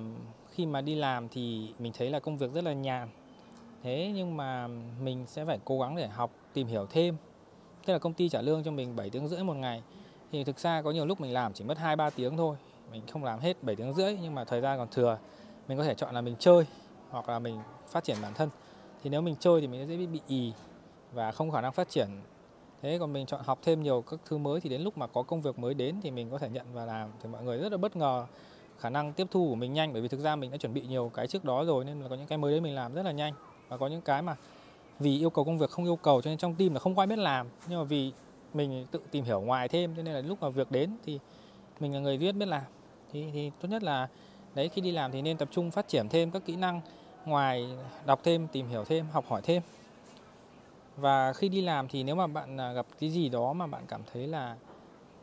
khi 0.52 0.66
mà 0.66 0.82
đi 0.82 0.96
làm 0.96 1.30
thì 1.30 1.74
mình 1.80 1.94
thấy 1.98 2.10
là 2.10 2.20
công 2.20 2.38
việc 2.38 2.54
rất 2.54 2.64
là 2.64 2.74
nhàn. 2.74 3.10
Thế 3.84 4.12
nhưng 4.16 4.38
mà 4.38 4.68
mình 5.02 5.26
sẽ 5.28 5.46
phải 5.46 5.60
cố 5.66 5.80
gắng 5.80 5.96
để 5.96 6.08
học 6.08 6.32
tìm 6.54 6.68
hiểu 6.68 6.86
thêm. 6.90 7.16
Tức 7.86 7.94
là 7.94 8.00
công 8.00 8.14
ty 8.14 8.30
trả 8.30 8.42
lương 8.42 8.64
cho 8.64 8.72
mình 8.72 8.96
7 8.96 9.10
tiếng 9.10 9.28
rưỡi 9.28 9.44
một 9.44 9.54
ngày. 9.54 9.84
Thì 10.32 10.44
thực 10.44 10.60
ra 10.60 10.82
có 10.82 10.92
nhiều 10.92 11.06
lúc 11.06 11.22
mình 11.22 11.34
làm 11.34 11.54
chỉ 11.54 11.64
mất 11.64 11.78
2 11.78 11.96
3 11.96 12.10
tiếng 12.10 12.38
thôi. 12.38 12.58
Mình 12.92 13.02
không 13.08 13.24
làm 13.24 13.40
hết 13.40 13.64
7 13.64 13.76
tiếng 13.76 13.94
rưỡi 13.94 14.18
nhưng 14.22 14.36
mà 14.36 14.44
thời 14.44 14.62
gian 14.62 14.78
còn 14.78 14.88
thừa. 14.92 15.18
Mình 15.68 15.78
có 15.78 15.84
thể 15.84 15.96
chọn 15.96 16.16
là 16.16 16.22
mình 16.22 16.36
chơi 16.40 16.66
hoặc 17.14 17.30
là 17.30 17.40
mình 17.40 17.60
phát 17.88 18.04
triển 18.04 18.18
bản 18.22 18.34
thân. 18.34 18.50
Thì 19.04 19.10
nếu 19.10 19.22
mình 19.22 19.36
chơi 19.40 19.62
thì 19.62 19.68
mình 19.68 19.88
sẽ 19.90 19.98
bị 19.98 20.08
bị 20.08 20.22
ì 20.28 20.54
và 21.12 21.32
không 21.32 21.52
khả 21.52 21.62
năng 21.62 21.74
phát 21.74 21.90
triển. 21.90 22.08
Thế 22.82 22.98
còn 23.00 23.14
mình 23.14 23.26
chọn 23.26 23.42
học 23.44 23.60
thêm 23.62 23.84
nhiều 23.84 24.02
các 24.02 24.20
thứ 24.26 24.38
mới 24.38 24.62
thì 24.62 24.70
đến 24.70 24.82
lúc 24.82 24.98
mà 24.98 25.08
có 25.08 25.24
công 25.24 25.42
việc 25.42 25.60
mới 25.60 25.74
đến 25.74 25.96
thì 26.02 26.12
mình 26.12 26.30
có 26.32 26.38
thể 26.38 26.50
nhận 26.50 26.66
và 26.74 26.86
làm 26.86 27.10
thì 27.22 27.30
mọi 27.30 27.44
người 27.44 27.58
rất 27.58 27.72
là 27.72 27.78
bất 27.78 27.96
ngờ 27.96 28.26
khả 28.80 28.90
năng 28.90 29.14
tiếp 29.14 29.28
thu 29.32 29.50
của 29.50 29.56
mình 29.56 29.74
nhanh 29.74 29.94
bởi 29.94 30.02
vì 30.02 30.08
thực 30.08 30.20
ra 30.20 30.36
mình 30.36 30.52
đã 30.52 30.58
chuẩn 30.58 30.74
bị 30.74 30.82
nhiều 30.82 31.12
cái 31.14 31.28
trước 31.28 31.46
đó 31.46 31.64
rồi 31.64 31.86
nên 31.86 32.02
là 32.02 32.08
có 32.10 32.16
những 32.16 32.28
cái 32.28 32.38
mới 32.38 32.52
đấy 32.52 32.62
mình 32.62 32.76
làm 32.76 32.94
rất 32.94 33.04
là 33.04 33.12
nhanh 33.12 33.34
và 33.70 33.78
có 33.78 33.88
những 33.88 34.02
cái 34.02 34.22
mà 34.22 34.36
vì 35.00 35.20
yêu 35.20 35.30
cầu 35.30 35.46
công 35.46 35.58
việc 35.58 35.70
không 35.70 35.86
yêu 35.86 35.96
cầu 35.96 36.22
cho 36.22 36.30
nên 36.30 36.38
trong 36.38 36.56
team 36.56 36.74
là 36.74 36.80
không 36.80 37.00
ai 37.00 37.08
biết 37.08 37.20
làm 37.20 37.48
nhưng 37.68 37.80
mà 37.80 37.84
vì 37.84 38.12
mình 38.54 38.86
tự 38.92 39.00
tìm 39.12 39.26
hiểu 39.26 39.42
ngoài 39.42 39.68
thêm 39.68 39.96
cho 39.96 40.04
nên 40.04 40.14
là 40.14 40.22
lúc 40.22 40.42
mà 40.42 40.50
việc 40.50 40.72
đến 40.72 40.90
thì 41.06 41.20
mình 41.80 41.94
là 41.94 42.00
người 42.00 42.18
viết 42.18 42.32
biết 42.32 42.46
làm 42.46 42.64
thì, 43.12 43.26
thì 43.34 43.52
tốt 43.62 43.68
nhất 43.68 43.84
là 43.84 44.08
đấy 44.56 44.70
khi 44.70 44.82
đi 44.82 44.92
làm 44.92 45.12
thì 45.12 45.22
nên 45.22 45.38
tập 45.38 45.50
trung 45.52 45.72
phát 45.72 45.88
triển 45.88 46.10
thêm 46.10 46.32
các 46.32 46.46
kỹ 46.46 46.56
năng 46.56 46.82
ngoài 47.26 47.68
đọc 48.06 48.20
thêm, 48.24 48.48
tìm 48.48 48.68
hiểu 48.68 48.84
thêm, 48.86 49.06
học 49.12 49.26
hỏi 49.28 49.42
thêm. 49.44 49.62
Và 50.98 51.34
khi 51.34 51.50
đi 51.50 51.62
làm 51.62 51.88
thì 51.88 52.04
nếu 52.04 52.16
mà 52.16 52.28
bạn 52.28 52.58
à, 52.58 52.72
gặp 52.72 52.86
cái 53.00 53.10
gì 53.10 53.30
đó 53.30 53.54
mà 53.54 53.68
bạn 53.68 53.84
cảm 53.88 54.02
thấy 54.14 54.28
là 54.28 54.56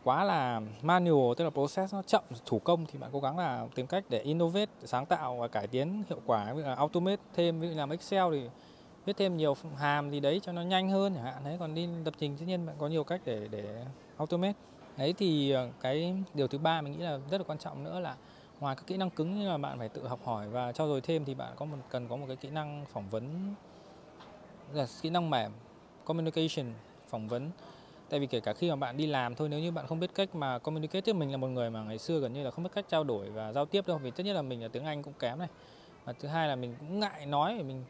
quá 0.05 0.25
là 0.25 0.61
manual, 0.83 1.35
tức 1.37 1.45
là 1.45 1.51
process 1.51 1.95
nó 1.95 2.03
chậm, 2.03 2.25
thủ 2.47 2.59
công 2.59 2.87
thì 2.87 2.99
bạn 2.99 3.11
cố 3.13 3.21
gắng 3.21 3.39
là 3.39 3.67
tìm 3.75 3.87
cách 3.87 4.05
để 4.09 4.19
innovate, 4.19 4.71
sáng 4.85 5.07
tạo 5.07 5.37
và 5.37 5.49
cải 5.49 5.67
tiến 5.67 6.03
hiệu 6.09 6.21
quả, 6.27 6.53
ví 6.53 6.63
dụ 6.63 6.69
là 6.69 6.75
automate 6.75 7.23
thêm, 7.35 7.61
ví 7.61 7.69
dụ 7.69 7.75
làm 7.75 7.91
excel 7.91 8.25
thì 8.33 8.49
viết 9.05 9.17
thêm 9.17 9.37
nhiều 9.37 9.57
hàm 9.77 10.11
gì 10.11 10.21
đấy 10.21 10.41
cho 10.45 10.53
nó 10.53 10.63
nhanh 10.63 10.91
hơn 10.91 11.15
chẳng 11.15 11.25
hạn. 11.25 11.45
Đấy, 11.45 11.57
còn 11.61 11.75
đi 11.75 11.89
lập 12.05 12.15
trình 12.19 12.37
tất 12.39 12.45
nhiên 12.49 12.67
bạn 12.67 12.77
có 12.79 12.89
nhiều 12.89 13.05
cách 13.05 13.21
để 13.25 13.49
để 13.51 13.85
automate. 14.17 14.59
Đấy 14.97 15.15
thì 15.19 15.51
ờ, 15.51 15.69
cái 15.81 16.15
điều 16.35 16.49
thứ 16.49 16.59
ba 16.59 16.81
mình 16.81 16.93
nghĩ 16.93 17.05
là 17.05 17.19
rất 17.31 17.39
là 17.39 17.45
quan 17.47 17.59
trọng 17.59 17.85
nữa 17.85 18.01
là 18.01 18.17
ngoài 18.61 18.77
các 18.77 18.87
kỹ 18.87 18.97
năng 18.97 19.11
cứng 19.11 19.39
như 19.39 19.49
là 19.49 19.59
bạn 19.59 19.79
phải 19.79 19.89
tự 19.89 20.09
học 20.09 20.21
hỏi 20.25 20.49
và 20.49 20.73
trau 20.73 20.89
dồi 20.89 21.01
thêm 21.01 21.25
thì 21.25 21.35
bạn 21.35 21.53
có 21.57 21.65
một, 21.65 21.77
cần 21.91 22.09
có 22.09 22.17
một 22.17 22.25
cái 22.27 22.37
kỹ 22.37 22.51
năng 22.51 22.85
phỏng 22.93 23.09
vấn. 23.11 23.55
Là 24.73 24.87
kỹ 25.03 25.11
năng 25.11 25.31
mềm, 25.31 25.53
communication, 26.05 26.67
phỏng 27.09 27.29
vấn. 27.29 27.51
Tại 28.09 28.21
vì 28.21 28.27
kể 28.27 28.41
cả 28.41 28.53
khi 28.53 28.71
mà 28.71 28.77
bạn 28.77 28.97
đi 28.97 29.07
làm 29.07 29.35
thôi, 29.35 29.49
nếu 29.49 29.61
như 29.61 29.71
bạn 29.73 29.87
không 29.87 30.01
biết 30.01 30.11
cách 30.15 30.35
mà 30.35 30.59
communicate 30.59 31.01
thì 31.01 31.13
mình 31.13 31.31
là 31.31 31.37
một 31.37 31.47
người 31.47 31.71
mà 31.71 31.83
ngày 31.83 31.99
xưa 31.99 32.19
gần 32.19 32.33
như 32.33 32.45
là 32.45 32.51
không 32.51 32.65
biết 32.65 32.71
cách 32.75 32.85
trao 32.89 33.05
đổi 33.05 33.31
và 33.31 33.53
giao 33.53 33.67
tiếp 33.67 33.87
đâu, 33.87 33.99
vì 33.99 34.11
tất 34.11 34.25
nhiên 34.25 34.35
là 34.35 34.43
mình 34.43 34.63
là 34.63 34.69
tiếng 34.69 34.85
Anh 34.85 35.03
cũng 35.03 35.13
kém 35.19 35.39
này. 35.39 35.49
Và 36.05 36.13
thứ 36.13 36.29
hai 36.29 36.49
là 36.49 36.57
mình 36.57 36.75
cũng 36.81 37.01
ngại 37.01 37.27
nói, 37.27 37.63
mình 37.63 37.85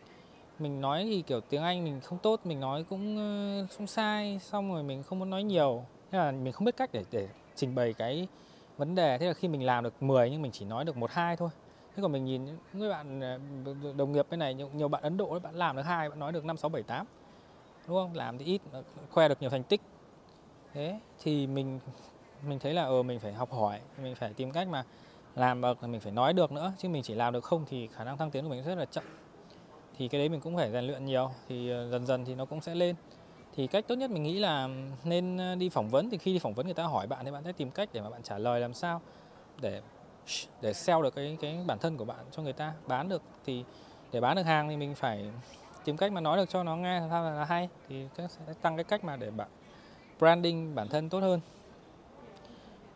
mình 0.58 0.80
nói 0.80 1.04
thì 1.04 1.22
kiểu 1.22 1.40
tiếng 1.40 1.62
Anh 1.62 1.84
mình 1.84 2.00
không 2.00 2.18
tốt, 2.18 2.40
mình 2.44 2.60
nói 2.60 2.84
cũng 2.90 3.16
không 3.76 3.86
sai, 3.86 4.40
xong 4.42 4.72
rồi 4.72 4.82
mình 4.82 5.02
không 5.02 5.18
muốn 5.18 5.30
nói 5.30 5.42
nhiều. 5.42 5.84
Thế 6.10 6.18
là 6.18 6.32
mình 6.32 6.52
không 6.52 6.64
biết 6.64 6.76
cách 6.76 6.90
để 6.92 7.04
để 7.10 7.28
trình 7.56 7.74
bày 7.74 7.92
cái 7.92 8.28
vấn 8.80 8.94
đề 8.94 9.18
thế 9.18 9.26
là 9.26 9.32
khi 9.32 9.48
mình 9.48 9.62
làm 9.62 9.84
được 9.84 10.02
10 10.02 10.30
nhưng 10.30 10.42
mình 10.42 10.52
chỉ 10.52 10.64
nói 10.64 10.84
được 10.84 10.96
một 10.96 11.10
hai 11.10 11.36
thôi. 11.36 11.50
Thế 11.96 12.02
còn 12.02 12.12
mình 12.12 12.24
nhìn 12.24 12.44
những 12.44 12.90
bạn 12.90 13.20
ờ, 13.20 13.38
đồng 13.96 14.12
nghiệp 14.12 14.26
bên 14.30 14.40
này 14.40 14.54
nhiều, 14.54 14.70
nhiều 14.74 14.88
bạn 14.88 15.02
Ấn 15.02 15.16
Độ 15.16 15.30
ấy, 15.30 15.40
bạn 15.40 15.54
làm 15.54 15.76
được 15.76 15.82
hai 15.82 16.08
bạn 16.08 16.18
nói 16.18 16.32
được 16.32 16.44
năm 16.44 16.56
sáu 16.56 16.68
bảy 16.68 16.82
tám 16.82 17.06
đúng 17.88 17.96
không? 17.96 18.14
Làm 18.14 18.38
thì 18.38 18.44
ít 18.44 18.60
ờ, 18.72 18.82
khoe 19.10 19.28
được 19.28 19.40
nhiều 19.40 19.50
thành 19.50 19.62
tích. 19.62 19.80
Thế 20.74 21.00
thì 21.22 21.46
mình 21.46 21.80
mình 22.42 22.58
thấy 22.58 22.74
là 22.74 22.84
ờ 22.84 23.02
mình 23.02 23.18
phải 23.18 23.32
học 23.32 23.52
hỏi 23.52 23.80
mình 24.02 24.14
phải 24.14 24.34
tìm 24.34 24.52
cách 24.52 24.68
mà 24.68 24.84
làm 25.36 25.60
được 25.60 25.82
mình 25.82 26.00
phải 26.00 26.12
nói 26.12 26.32
được 26.32 26.52
nữa 26.52 26.72
chứ 26.78 26.88
mình 26.88 27.02
chỉ 27.02 27.14
làm 27.14 27.32
được 27.32 27.44
không 27.44 27.64
thì 27.68 27.86
khả 27.86 28.04
năng 28.04 28.18
thăng 28.18 28.30
tiến 28.30 28.44
của 28.44 28.50
mình 28.50 28.64
rất 28.64 28.74
là 28.74 28.84
chậm. 28.84 29.04
Thì 29.98 30.08
cái 30.08 30.20
đấy 30.20 30.28
mình 30.28 30.40
cũng 30.40 30.56
phải 30.56 30.72
rèn 30.72 30.84
luyện 30.84 31.04
nhiều 31.04 31.30
thì 31.48 31.70
ờ, 31.70 31.90
dần 31.90 32.06
dần 32.06 32.24
thì 32.24 32.34
nó 32.34 32.44
cũng 32.44 32.60
sẽ 32.60 32.74
lên 32.74 32.96
thì 33.60 33.66
cách 33.66 33.84
tốt 33.88 33.94
nhất 33.94 34.10
mình 34.10 34.22
nghĩ 34.22 34.38
là 34.38 34.68
nên 35.04 35.36
ờ, 35.36 35.54
đi 35.54 35.68
phỏng 35.68 35.88
vấn. 35.88 36.10
Thì 36.10 36.18
khi 36.18 36.32
đi 36.32 36.38
phỏng 36.38 36.54
vấn 36.54 36.66
người 36.66 36.74
ta 36.74 36.84
hỏi 36.84 37.06
bạn 37.06 37.24
thì 37.24 37.30
bạn 37.30 37.44
sẽ 37.44 37.52
tìm 37.52 37.70
cách 37.70 37.88
để 37.92 38.00
mà 38.00 38.10
bạn 38.10 38.22
trả 38.22 38.38
lời 38.38 38.60
làm 38.60 38.74
sao 38.74 39.00
để 39.60 39.82
để 40.60 40.72
sell 40.72 41.02
được 41.02 41.14
cái 41.14 41.38
cái 41.40 41.58
bản 41.66 41.78
thân 41.78 41.96
của 41.96 42.04
bạn 42.04 42.24
cho 42.30 42.42
người 42.42 42.52
ta 42.52 42.72
bán 42.86 43.08
được. 43.08 43.22
Thì 43.46 43.64
để 44.12 44.20
bán 44.20 44.36
được 44.36 44.42
hàng 44.42 44.68
thì 44.68 44.76
mình 44.76 44.94
phải 44.94 45.24
tìm 45.84 45.96
cách 45.96 46.12
mà 46.12 46.20
nói 46.20 46.36
được 46.36 46.48
cho 46.48 46.62
nó 46.62 46.76
nghe 46.76 47.02
sao 47.10 47.24
là 47.24 47.44
hay. 47.44 47.68
Thì 47.88 48.06
sẽ 48.16 48.54
tăng 48.62 48.76
cái 48.76 48.84
cách 48.84 49.04
mà 49.04 49.16
để 49.16 49.30
bạn 49.30 49.48
branding 50.18 50.74
bản 50.74 50.88
thân 50.88 51.08
tốt 51.08 51.20
hơn. 51.20 51.40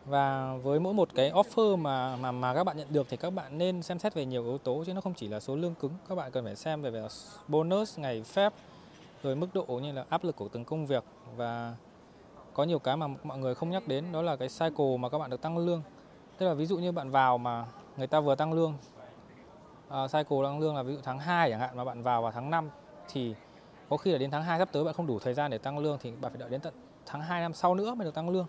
Và 0.05 0.55
với 0.63 0.79
mỗi 0.79 0.93
một 0.93 1.09
cái 1.15 1.31
offer 1.31 1.77
mà 1.77 2.15
mà 2.15 2.31
mà 2.31 2.53
các 2.53 2.63
bạn 2.63 2.77
nhận 2.77 2.93
được 2.93 3.07
thì 3.09 3.17
các 3.17 3.29
bạn 3.29 3.57
nên 3.57 3.81
xem 3.81 3.99
xét 3.99 4.13
về 4.13 4.25
nhiều 4.25 4.43
yếu 4.43 4.57
tố 4.57 4.83
chứ 4.85 4.93
nó 4.93 5.01
không 5.01 5.13
chỉ 5.13 5.27
là 5.27 5.39
số 5.39 5.55
lương 5.55 5.75
cứng. 5.75 5.93
Các 6.09 6.15
bạn 6.15 6.31
cần 6.31 6.45
phải 6.45 6.55
xem 6.55 6.81
về, 6.81 6.89
về 6.89 7.07
bonus 7.47 7.99
ngày 7.99 8.23
phép 8.23 8.53
rồi 9.25 9.35
mức 9.35 9.47
độ 9.53 9.65
như 9.83 9.91
là 9.91 10.05
áp 10.09 10.23
lực 10.23 10.35
của 10.35 10.47
từng 10.47 10.65
công 10.65 10.85
việc 10.85 11.03
và 11.35 11.75
có 12.53 12.63
nhiều 12.63 12.79
cái 12.79 12.97
mà 12.97 13.07
mọi 13.23 13.37
người 13.37 13.55
không 13.55 13.69
nhắc 13.69 13.87
đến 13.87 14.11
đó 14.11 14.21
là 14.21 14.35
cái 14.35 14.47
cycle 14.47 14.97
mà 14.99 15.09
các 15.09 15.17
bạn 15.17 15.29
được 15.29 15.41
tăng 15.41 15.57
lương. 15.57 15.81
Tức 16.37 16.45
là 16.45 16.53
ví 16.53 16.65
dụ 16.65 16.77
như 16.77 16.91
bạn 16.91 17.11
vào 17.11 17.37
mà 17.37 17.65
người 17.97 18.07
ta 18.07 18.19
vừa 18.19 18.35
tăng 18.35 18.53
lương 18.53 18.73
uh, 19.87 20.11
cycle 20.11 20.37
tăng 20.43 20.59
lương 20.59 20.75
là 20.75 20.83
ví 20.83 20.93
dụ 20.93 20.99
tháng 21.03 21.19
2 21.19 21.49
chẳng 21.49 21.59
hạn 21.59 21.77
mà 21.77 21.83
bạn 21.83 22.03
vào 22.03 22.21
vào 22.21 22.31
tháng 22.31 22.49
5 22.49 22.69
thì 23.09 23.35
có 23.89 23.97
khi 23.97 24.11
là 24.11 24.17
đến 24.17 24.31
tháng 24.31 24.43
2 24.43 24.59
sắp 24.59 24.69
tới 24.71 24.83
bạn 24.83 24.93
không 24.93 25.07
đủ 25.07 25.19
thời 25.19 25.33
gian 25.33 25.51
để 25.51 25.57
tăng 25.57 25.79
lương 25.79 25.97
thì 26.01 26.11
bạn 26.21 26.31
phải 26.31 26.39
đợi 26.39 26.49
đến 26.49 26.61
tận 26.61 26.73
tháng 27.05 27.21
2 27.21 27.41
năm 27.41 27.53
sau 27.53 27.75
nữa 27.75 27.95
mới 27.95 28.05
được 28.05 28.13
tăng 28.13 28.29
lương. 28.29 28.47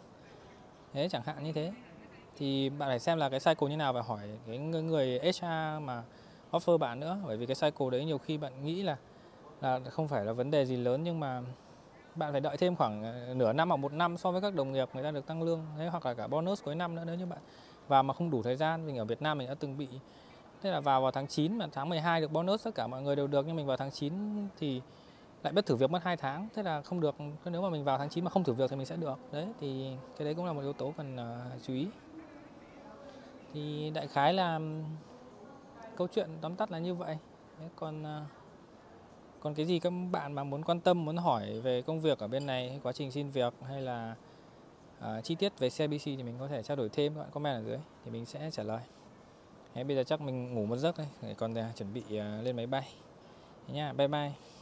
Thế 0.92 1.08
chẳng 1.08 1.22
hạn 1.22 1.44
như 1.44 1.52
thế. 1.52 1.72
Thì 2.36 2.70
bạn 2.70 2.88
phải 2.88 2.98
xem 2.98 3.18
là 3.18 3.28
cái 3.28 3.40
cycle 3.40 3.68
như 3.68 3.76
nào 3.76 3.92
và 3.92 4.02
hỏi 4.02 4.20
cái 4.46 4.58
người 4.58 5.18
HR 5.18 5.44
mà 5.82 6.02
offer 6.52 6.78
bạn 6.78 7.00
nữa. 7.00 7.18
Bởi 7.26 7.36
vì 7.36 7.46
cái 7.46 7.56
cycle 7.60 7.90
đấy 7.90 8.04
nhiều 8.04 8.18
khi 8.18 8.38
bạn 8.38 8.64
nghĩ 8.64 8.82
là 8.82 8.96
là 9.60 9.80
không 9.90 10.08
phải 10.08 10.24
là 10.24 10.32
vấn 10.32 10.50
đề 10.50 10.66
gì 10.66 10.76
lớn 10.76 11.02
nhưng 11.02 11.20
mà 11.20 11.42
bạn 12.14 12.32
phải 12.32 12.40
đợi 12.40 12.56
thêm 12.56 12.76
khoảng 12.76 13.02
ờ, 13.02 13.34
nửa 13.34 13.52
năm 13.52 13.68
hoặc 13.68 13.76
một 13.76 13.92
năm 13.92 14.16
so 14.16 14.30
với 14.30 14.40
các 14.40 14.54
đồng 14.54 14.72
nghiệp 14.72 14.88
người 14.94 15.02
ta 15.02 15.10
được 15.10 15.26
tăng 15.26 15.42
lương 15.42 15.60
thế 15.78 15.86
hoặc 15.86 16.06
là 16.06 16.14
cả 16.14 16.26
bonus 16.26 16.62
cuối 16.62 16.74
năm 16.74 16.94
nữa 16.94 17.02
nếu 17.06 17.14
như 17.14 17.26
bạn 17.26 17.38
và 17.88 18.02
mà 18.02 18.14
không 18.14 18.30
đủ 18.30 18.42
thời 18.42 18.56
gian. 18.56 18.86
Mình 18.86 18.96
ở 18.96 19.04
Việt 19.04 19.22
Nam 19.22 19.38
mình 19.38 19.48
đã 19.48 19.54
từng 19.54 19.78
bị 19.78 19.88
thế 20.62 20.70
là 20.70 20.80
vào 20.80 21.02
vào 21.02 21.10
tháng 21.10 21.26
9 21.26 21.58
mà 21.58 21.66
tháng 21.72 21.88
12 21.88 22.20
được 22.20 22.32
bonus 22.32 22.64
tất 22.64 22.74
cả 22.74 22.86
mọi 22.86 23.02
người 23.02 23.16
đều 23.16 23.26
được 23.26 23.46
nhưng 23.46 23.56
mình 23.56 23.66
vào 23.66 23.76
tháng 23.76 23.90
9 23.90 24.12
thì 24.58 24.80
lại 25.42 25.52
bất 25.52 25.66
thử 25.66 25.76
việc 25.76 25.90
mất 25.90 26.04
2 26.04 26.16
tháng 26.16 26.48
thế 26.54 26.62
là 26.62 26.82
không 26.82 27.00
được. 27.00 27.14
Nếu 27.44 27.62
mà 27.62 27.70
mình 27.70 27.84
vào 27.84 27.98
tháng 27.98 28.08
9 28.08 28.24
mà 28.24 28.30
không 28.30 28.44
thử 28.44 28.52
việc 28.52 28.70
thì 28.70 28.76
mình 28.76 28.86
sẽ 28.86 28.96
được. 28.96 29.18
Đấy 29.32 29.46
thì 29.60 29.96
cái 30.18 30.24
đấy 30.24 30.34
cũng 30.34 30.44
là 30.44 30.52
một 30.52 30.60
yếu 30.60 30.72
tố 30.72 30.92
cần 30.96 31.16
uh, 31.16 31.62
chú 31.62 31.74
ý. 31.74 31.86
Thì 33.54 33.90
đại 33.94 34.06
khái 34.06 34.34
là 34.34 34.60
câu 35.96 36.06
chuyện 36.06 36.28
tóm 36.40 36.56
tắt 36.56 36.70
là 36.70 36.78
như 36.78 36.94
vậy. 36.94 37.16
Đấy, 37.58 37.68
còn 37.76 38.02
uh, 38.02 38.06
còn 39.46 39.54
cái 39.54 39.66
gì 39.66 39.78
các 39.78 39.92
bạn 40.12 40.32
mà 40.32 40.44
muốn 40.44 40.62
quan 40.62 40.80
tâm 40.80 41.04
muốn 41.04 41.16
hỏi 41.16 41.60
về 41.60 41.82
công 41.82 42.00
việc 42.00 42.18
ở 42.18 42.28
bên 42.28 42.46
này 42.46 42.80
quá 42.82 42.92
trình 42.92 43.10
xin 43.10 43.30
việc 43.30 43.54
hay 43.68 43.82
là 43.82 44.14
uh, 44.98 45.24
chi 45.24 45.34
tiết 45.34 45.58
về 45.58 45.70
CIBC 45.70 46.04
thì 46.04 46.22
mình 46.22 46.34
có 46.40 46.48
thể 46.48 46.62
trao 46.62 46.76
đổi 46.76 46.88
thêm 46.88 47.14
các 47.14 47.20
bạn 47.20 47.30
comment 47.30 47.54
ở 47.56 47.66
dưới 47.66 47.78
thì 48.04 48.10
mình 48.10 48.26
sẽ 48.26 48.50
trả 48.52 48.62
lời. 48.62 48.80
Thế 49.74 49.84
bây 49.84 49.96
giờ 49.96 50.04
chắc 50.04 50.20
mình 50.20 50.54
ngủ 50.54 50.66
một 50.66 50.76
giấc 50.76 50.98
đây 50.98 51.34
còn 51.34 51.54
à, 51.54 51.72
chuẩn 51.76 51.94
bị 51.94 52.02
uh, 52.02 52.44
lên 52.44 52.56
máy 52.56 52.66
bay. 52.66 52.88
Thế 53.68 53.74
nha 53.74 53.92
bye 53.92 54.08
bye. 54.08 54.55